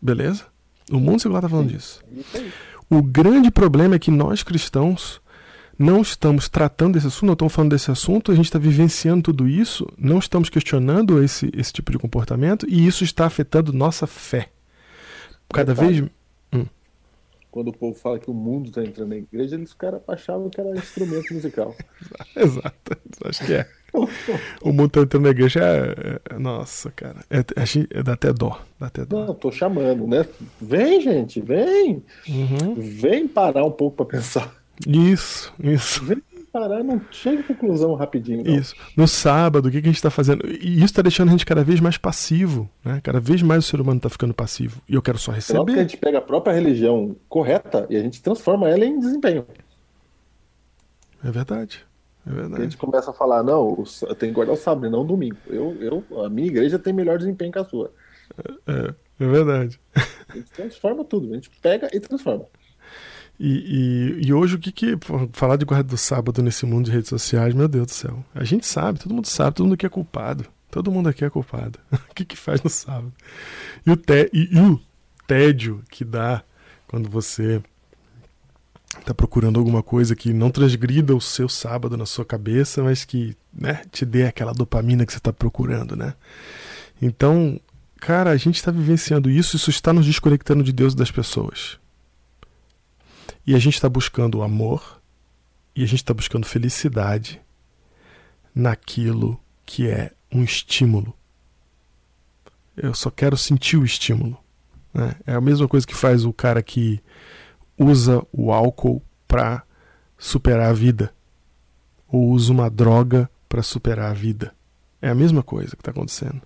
[0.00, 0.44] Beleza?
[0.90, 2.00] O mundo secular tá falando disso.
[2.88, 5.20] O grande problema é que nós cristãos
[5.78, 9.48] não estamos tratando desse assunto, não estamos falando desse assunto, a gente está vivenciando tudo
[9.48, 14.48] isso, não estamos questionando esse, esse tipo de comportamento e isso está afetando nossa fé.
[15.52, 16.00] Cada Detalhe.
[16.00, 16.10] vez.
[17.50, 20.60] Quando o povo fala que o mundo está entrando na igreja, eles caras achavam que
[20.60, 21.74] era instrumento musical.
[22.36, 23.66] Exato, acho que é.
[24.60, 25.60] O mundo está entrando na igreja.
[25.60, 27.24] É, é- nossa, cara.
[27.30, 28.60] É, é, dá até dó.
[28.78, 29.26] Dá até dó.
[29.26, 30.26] Não, tô chamando, né?
[30.60, 32.04] Vem, gente, vem.
[32.28, 32.74] Uhum.
[32.76, 34.54] Vem parar um pouco para pensar.
[34.86, 36.02] Isso, isso.
[36.52, 38.42] Parar, não chega a conclusão rapidinho.
[38.42, 38.54] Não.
[38.56, 38.74] Isso.
[38.96, 40.46] No sábado, o que, que a gente está fazendo?
[40.46, 42.68] E isso está deixando a gente cada vez mais passivo.
[42.84, 43.00] Né?
[43.02, 44.80] Cada vez mais o ser humano está ficando passivo.
[44.88, 45.72] E eu quero só receber.
[45.74, 49.44] que a gente pega a própria religião correta e a gente transforma ela em desempenho.
[51.22, 51.84] É verdade.
[52.26, 52.62] É E a verdade.
[52.64, 53.84] gente começa a falar, não,
[54.18, 55.36] tem que guardar o sábado, não o domingo.
[55.48, 57.92] Eu, eu, a minha igreja tem melhor desempenho que a sua.
[58.66, 59.80] É, é verdade.
[59.94, 62.46] A gente transforma tudo, a gente pega e transforma.
[63.40, 64.98] E, e, e hoje o que que.
[65.32, 68.24] Falar de guarda do sábado nesse mundo de redes sociais, meu Deus do céu.
[68.34, 70.44] A gente sabe, todo mundo sabe, todo mundo aqui é culpado.
[70.70, 71.78] Todo mundo aqui é culpado.
[72.10, 73.12] o que que faz no sábado?
[73.86, 74.80] E o, té- e- e o
[75.26, 76.42] tédio que dá
[76.88, 77.62] quando você
[79.04, 83.36] tá procurando alguma coisa que não transgrida o seu sábado na sua cabeça, mas que
[83.52, 86.14] né, te dê aquela dopamina que você tá procurando, né?
[87.00, 87.60] Então,
[88.00, 91.78] cara, a gente está vivenciando isso, isso está nos desconectando de Deus e das pessoas.
[93.48, 95.00] E a gente está buscando amor
[95.74, 97.40] e a gente está buscando felicidade
[98.54, 101.14] naquilo que é um estímulo.
[102.76, 104.36] Eu só quero sentir o estímulo.
[104.92, 105.16] né?
[105.26, 107.00] É a mesma coisa que faz o cara que
[107.78, 109.62] usa o álcool para
[110.18, 111.10] superar a vida
[112.06, 114.54] ou usa uma droga para superar a vida.
[115.00, 116.42] É a mesma coisa que está acontecendo.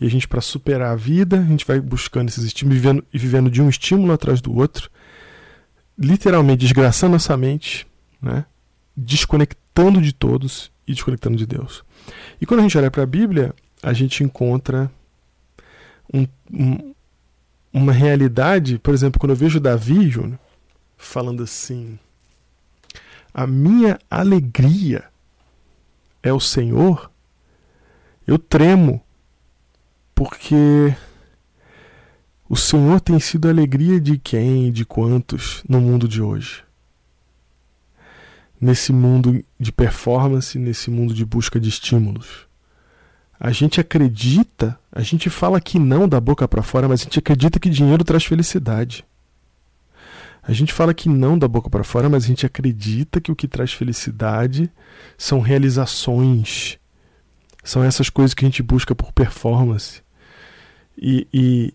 [0.00, 3.18] E a gente, para superar a vida, a gente vai buscando esses estímulos vivendo, e
[3.18, 4.88] vivendo de um estímulo atrás do outro
[5.98, 7.86] literalmente desgraçando nossa mente,
[8.22, 8.44] né?
[8.96, 11.84] desconectando de todos e desconectando de Deus.
[12.40, 14.90] E quando a gente olha para a Bíblia, a gente encontra
[16.12, 16.94] um- um-
[17.72, 20.38] uma realidade, por exemplo, quando eu vejo Davi, Júnior,
[20.96, 21.98] falando assim:
[23.32, 25.04] a minha alegria
[26.22, 27.10] é o Senhor,
[28.26, 29.00] eu tremo,
[30.14, 30.94] porque
[32.48, 36.62] o Senhor tem sido a alegria de quem, de quantos no mundo de hoje?
[38.60, 42.48] Nesse mundo de performance, nesse mundo de busca de estímulos.
[43.38, 47.18] A gente acredita, a gente fala que não da boca para fora, mas a gente
[47.18, 49.04] acredita que dinheiro traz felicidade.
[50.42, 53.36] A gente fala que não da boca para fora, mas a gente acredita que o
[53.36, 54.72] que traz felicidade
[55.18, 56.78] são realizações,
[57.62, 60.02] são essas coisas que a gente busca por performance.
[60.96, 61.74] E, e,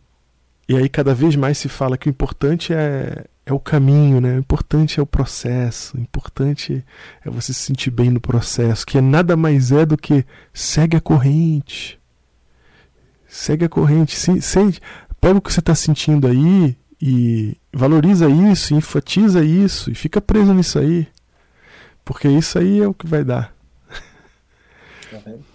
[0.74, 4.36] e aí cada vez mais se fala que o importante é, é o caminho, né?
[4.36, 6.84] O importante é o processo, o importante
[7.24, 11.02] é você se sentir bem no processo, que nada mais é do que segue a
[11.02, 12.00] corrente.
[13.28, 14.42] Segue a corrente, se-
[15.20, 20.54] pega o que você está sentindo aí e valoriza isso, enfatiza isso e fica preso
[20.54, 21.08] nisso aí.
[22.06, 23.54] Porque isso aí é o que vai dar.
[25.12, 25.53] Tá vendo?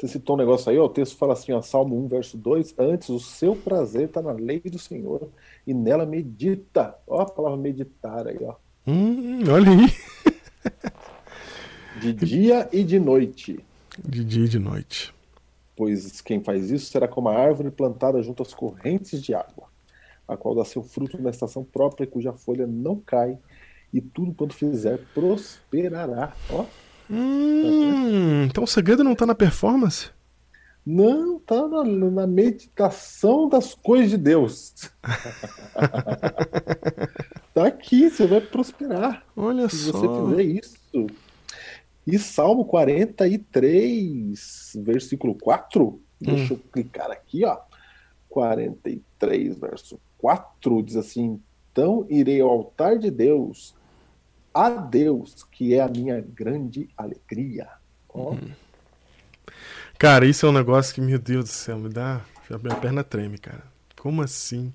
[0.00, 2.74] Você citou um negócio aí, ó, o texto fala assim, ó, Salmo 1, verso 2,
[2.78, 5.28] antes o seu prazer está na lei do Senhor
[5.66, 6.96] e nela medita.
[7.06, 8.54] Ó a palavra meditar aí, ó.
[8.86, 9.92] Hum, olha aí.
[12.00, 13.60] De dia e de noite.
[14.02, 15.12] De dia e de noite.
[15.76, 19.66] Pois quem faz isso será como a árvore plantada junto às correntes de água,
[20.26, 23.36] a qual dá seu fruto na estação própria, cuja folha não cai,
[23.92, 26.34] e tudo quanto fizer prosperará.
[26.48, 26.64] Ó,
[27.10, 30.10] Hum, então o segredo não está na performance?
[30.84, 34.90] não tá na, na meditação das coisas de Deus.
[37.54, 39.24] tá aqui, você vai prosperar.
[39.36, 39.92] Olha Se só.
[39.92, 41.06] você fizer isso.
[42.06, 46.00] E Salmo 43, versículo 4.
[46.20, 47.58] Deixa eu clicar aqui, ó.
[48.28, 51.40] 43, verso 4, diz assim:
[51.70, 53.74] Então irei ao altar de Deus,
[54.52, 57.68] a Deus, que é a minha grande alegria.
[58.08, 58.36] Ó,
[60.00, 62.22] Cara, isso é um negócio que, meu Deus do céu, me dá.
[62.48, 63.62] A minha perna treme, cara.
[63.98, 64.72] Como assim?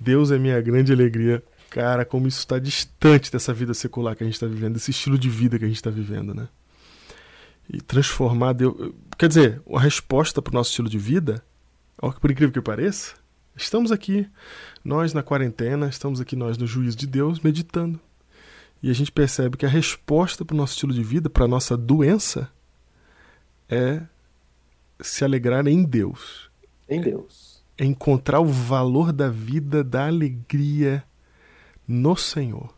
[0.00, 1.40] Deus é minha grande alegria.
[1.70, 5.16] Cara, como isso está distante dessa vida secular que a gente está vivendo, desse estilo
[5.16, 6.48] de vida que a gente está vivendo, né?
[7.72, 8.92] E transformar Deus.
[9.16, 11.40] Quer dizer, a resposta para o nosso estilo de vida,
[12.02, 13.14] ó, por incrível que pareça,
[13.56, 14.28] estamos aqui,
[14.84, 18.00] nós na quarentena, estamos aqui nós no juízo de Deus, meditando.
[18.84, 21.48] E a gente percebe que a resposta para o nosso estilo de vida, para a
[21.48, 22.50] nossa doença,
[23.66, 24.02] é
[25.00, 26.50] se alegrar em Deus,
[26.86, 27.62] em Deus.
[27.78, 31.02] é encontrar o valor da vida, da alegria
[31.88, 32.74] no Senhor.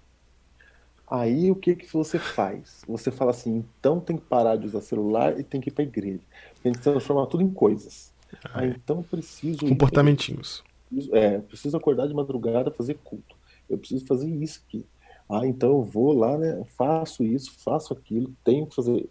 [1.11, 2.83] Aí o que que você faz?
[2.87, 5.83] Você fala assim, então tem que parar de usar celular e tem que ir para
[5.83, 6.21] igreja.
[6.65, 8.13] A gente transforma tudo em coisas.
[8.55, 10.63] Ah, então preciso ir- Comportamentinhos.
[10.89, 13.35] preciso- é, preciso acordar de madrugada fazer culto.
[13.69, 14.87] Eu preciso fazer isso aqui.
[15.29, 16.63] Ah, então eu vou lá, né?
[16.77, 19.09] Faço isso, faço aquilo, tenho que fazer.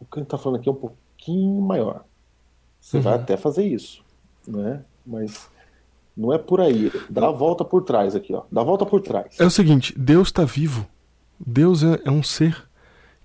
[0.00, 2.04] O que a gente tá falando aqui é um pouquinho maior.
[2.80, 3.20] Você vai Uhum.
[3.22, 4.02] até fazer isso,
[4.46, 4.84] né?
[5.06, 5.48] Mas
[6.16, 6.90] não é por aí.
[7.10, 8.42] Dá a volta por trás aqui, ó.
[8.50, 9.38] Dá a volta por trás.
[9.38, 10.86] É o seguinte, Deus está vivo.
[11.38, 12.68] Deus é, é um ser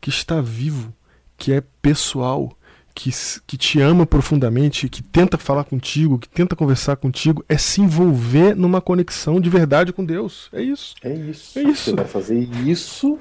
[0.02, 0.94] que está vivo,
[1.38, 2.52] que é pessoal,
[2.98, 3.12] que,
[3.46, 8.56] que te ama profundamente, que tenta falar contigo, que tenta conversar contigo, é se envolver
[8.56, 10.50] numa conexão de verdade com Deus.
[10.52, 10.96] É isso.
[11.04, 11.60] É isso.
[11.60, 11.92] É isso.
[11.92, 13.20] Você vai fazer isso,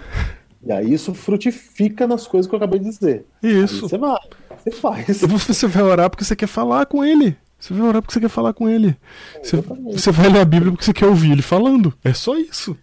[0.64, 3.26] e aí isso frutifica nas coisas que eu acabei de dizer.
[3.42, 3.84] Isso.
[3.84, 4.18] Aí você vai,
[4.64, 5.20] você faz.
[5.20, 7.36] Você vai orar porque você quer falar com ele.
[7.58, 8.96] Você vai orar porque você quer falar com ele.
[9.42, 9.62] Você,
[9.92, 11.92] você vai ler a Bíblia porque você quer ouvir ele falando.
[12.02, 12.76] É só isso.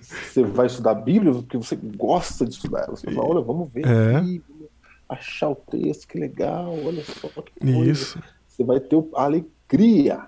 [0.00, 2.96] Você vai estudar a Bíblia porque você gosta de estudar ela.
[2.96, 4.12] Você fala, olha, vamos ver É.
[4.20, 4.40] vamos
[5.08, 7.28] achar o texto, que legal, olha só.
[7.62, 8.18] Isso.
[8.48, 10.20] Você vai ter a alegria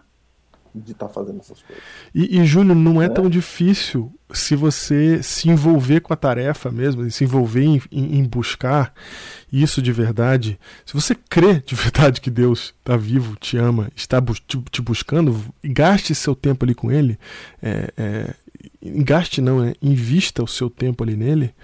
[0.75, 1.83] de estar fazendo essas coisas.
[2.15, 3.09] E, e Júnior, não é É.
[3.09, 8.25] tão difícil se você se envolver com a tarefa mesmo, se envolver em, em- em
[8.25, 8.93] buscar
[9.51, 10.59] isso de verdade.
[10.85, 14.83] Se você crê de verdade que Deus está vivo, te ama, está bus- te, te
[14.83, 17.19] buscando, gaste seu tempo ali com Ele.
[17.63, 18.35] É, é,
[19.03, 21.55] gaste não, é, invista o seu tempo ali nele.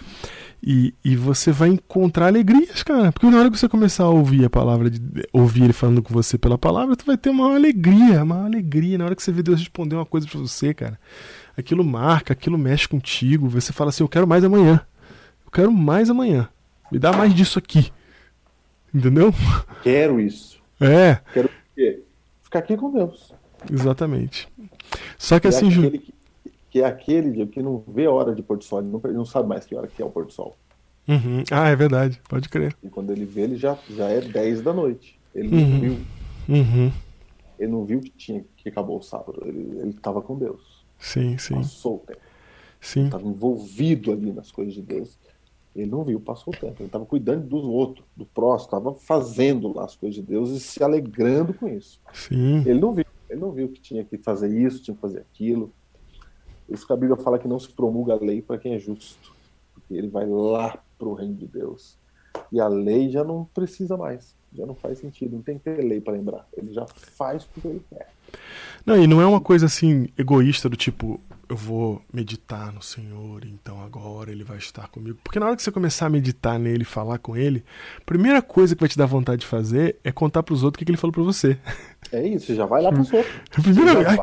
[0.65, 3.11] E, e você vai encontrar alegrias, cara.
[3.11, 5.01] Porque na hora que você começar a ouvir a palavra, de,
[5.33, 8.97] ouvir ele falando com você pela palavra, tu vai ter uma alegria, uma alegria.
[8.97, 11.01] Na hora que você vê Deus responder uma coisa pra você, cara,
[11.57, 13.49] aquilo marca, aquilo mexe contigo.
[13.49, 14.81] Você fala assim: Eu quero mais amanhã.
[15.45, 16.49] Eu quero mais amanhã.
[16.93, 17.91] Me dá mais disso aqui.
[18.95, 19.35] Entendeu?
[19.83, 20.61] Quero isso.
[20.81, 22.03] É, Quero o quê?
[22.45, 23.33] Ficar aqui com Deus.
[23.73, 24.49] exatamente.
[25.19, 26.12] Só que Que é assim, Ju, aquele
[26.73, 29.13] que, é aquele que não vê a hora de pôr do sol, ele não, ele
[29.13, 30.57] não sabe mais que hora que é o pôr do sol.
[31.07, 31.45] Uhum.
[31.51, 32.75] Ah, é verdade, pode crer.
[32.83, 35.19] E quando ele vê, ele já, já é 10 da noite.
[35.35, 35.81] Ele não Uhum.
[35.81, 35.97] viu,
[36.49, 36.93] Uhum.
[37.59, 39.43] ele não viu que tinha que acabou o sábado.
[39.45, 40.83] Ele, ele tava com Deus.
[40.99, 42.21] Sim, sim, Passou o tempo.
[42.81, 43.05] sim.
[43.05, 45.19] Estava envolvido ali nas coisas de Deus.
[45.75, 46.77] Ele não viu, passou o tempo.
[46.81, 50.61] Ele estava cuidando do outro, do próximo, estava fazendo lá as coisas de Deus e
[50.61, 52.01] se alegrando com isso.
[52.13, 52.63] Sim.
[52.67, 55.73] Ele não viu, ele não viu que tinha que fazer isso, tinha que fazer aquilo.
[56.73, 59.33] Isso que a Bíblia fala que não se promulga a lei para quem é justo,
[59.75, 61.97] porque ele vai lá para o reino de Deus.
[62.51, 65.83] E a lei já não precisa mais, já não faz sentido, não tem que ter
[65.83, 66.47] lei para lembrar.
[66.57, 68.09] Ele já faz porque ele quer.
[68.87, 73.45] Não, e não é uma coisa assim egoísta do tipo, eu vou meditar no Senhor,
[73.45, 75.19] então agora ele vai estar comigo.
[75.23, 77.63] Porque na hora que você começar a meditar nele, falar com ele,
[77.99, 80.79] a primeira coisa que vai te dar vontade de fazer é contar pros outros o
[80.79, 81.59] que, que ele falou pra você.
[82.11, 83.35] É isso, já vai lá para os outros.
[83.63, 84.17] Primeira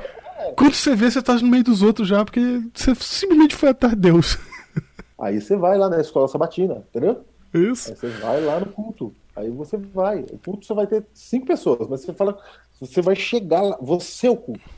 [0.55, 3.93] Quando você vê, você tá no meio dos outros já, porque você simplesmente foi atrás
[3.93, 4.37] de Deus.
[5.19, 7.25] Aí você vai lá na escola sabatina, entendeu?
[7.53, 7.89] Isso.
[7.89, 9.13] Aí você vai lá no culto.
[9.35, 10.21] Aí você vai.
[10.31, 12.37] O culto você vai ter cinco pessoas, mas você fala,
[12.79, 14.69] você vai chegar lá, você é o culto.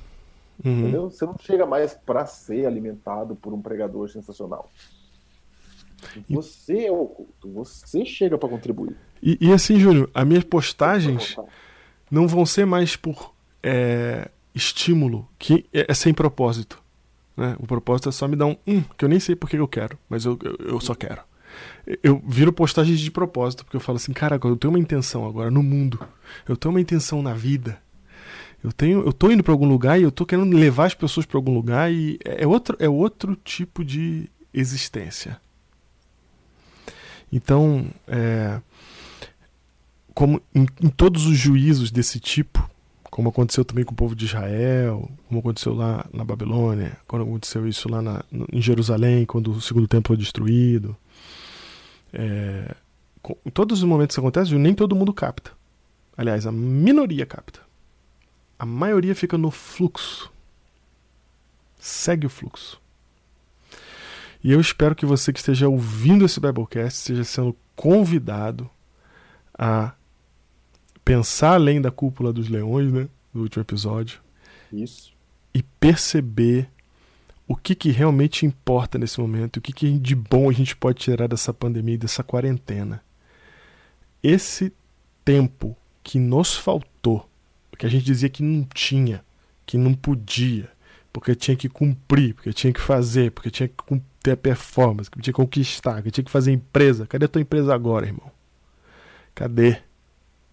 [0.63, 0.79] Uhum.
[0.79, 1.09] Entendeu?
[1.09, 4.69] Você não chega mais para ser alimentado por um pregador sensacional.
[6.29, 8.95] Você é o culto, você chega para contribuir.
[9.21, 11.35] E, e assim, Júnior, as minhas postagens
[12.09, 16.81] não vão ser mais por é, estímulo, que é, é sem propósito.
[17.35, 17.55] Né?
[17.59, 19.67] O propósito é só me dar um hum, que eu nem sei por que eu
[19.67, 21.21] quero, mas eu, eu, eu só quero.
[22.01, 25.51] Eu viro postagens de propósito, porque eu falo assim, cara, eu tenho uma intenção agora
[25.51, 25.99] no mundo.
[26.47, 27.81] Eu tenho uma intenção na vida.
[28.63, 31.25] Eu tenho, eu tô indo para algum lugar e eu tô querendo levar as pessoas
[31.25, 35.41] para algum lugar e é outro, é outro tipo de existência.
[37.33, 38.61] Então, é,
[40.13, 42.69] como em, em todos os juízos desse tipo,
[43.11, 47.67] como aconteceu também com o povo de Israel, como aconteceu lá na Babilônia, quando aconteceu
[47.67, 50.95] isso lá na, em Jerusalém, quando o segundo templo foi destruído.
[52.13, 52.73] É,
[53.21, 55.51] com- em todos os momentos que acontece, nem todo mundo capta.
[56.17, 57.59] Aliás, a minoria capta.
[58.57, 60.31] A maioria fica no fluxo.
[61.77, 62.79] Segue o fluxo.
[64.43, 68.69] E eu espero que você que esteja ouvindo esse Biblecast esteja sendo convidado
[69.57, 69.93] a
[71.03, 73.07] pensar além da cúpula dos leões, né?
[73.33, 74.19] Do último episódio.
[74.71, 75.13] Isso.
[75.53, 76.69] E perceber
[77.47, 80.99] o que, que realmente importa nesse momento, o que, que de bom a gente pode
[80.99, 83.03] tirar dessa pandemia, e dessa quarentena.
[84.23, 84.71] Esse
[85.25, 87.29] tempo que nos faltou,
[87.77, 89.25] que a gente dizia que não tinha,
[89.65, 90.69] que não podia,
[91.11, 93.75] porque tinha que cumprir, porque tinha que fazer, porque tinha que
[94.21, 97.07] ter performance, que tinha que conquistar, que tinha que fazer empresa.
[97.07, 98.31] Cadê a tua empresa agora, irmão?
[99.33, 99.81] Cadê?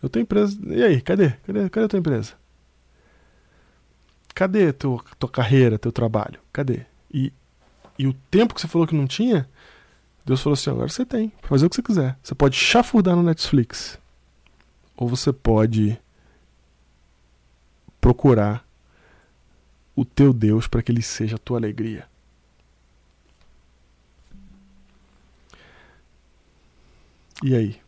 [0.03, 0.59] Eu tenho empresa.
[0.67, 1.31] E aí, cadê?
[1.31, 2.35] Cadê, cadê a tua empresa?
[4.35, 6.41] Cadê teu, tua carreira, teu trabalho?
[6.53, 6.87] Cadê?
[7.13, 7.33] E,
[7.99, 9.49] e o tempo que você falou que não tinha,
[10.25, 12.19] Deus falou assim: agora você tem, fazer o que você quiser.
[12.23, 13.99] Você pode chafurdar no Netflix.
[14.97, 15.99] Ou você pode
[18.01, 18.65] procurar
[19.97, 22.07] o teu Deus para que ele seja a tua alegria.
[27.43, 27.81] E aí?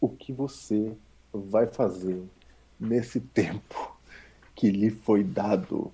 [0.00, 0.96] O que você
[1.32, 2.22] vai fazer
[2.78, 3.96] nesse tempo
[4.54, 5.92] que lhe foi dado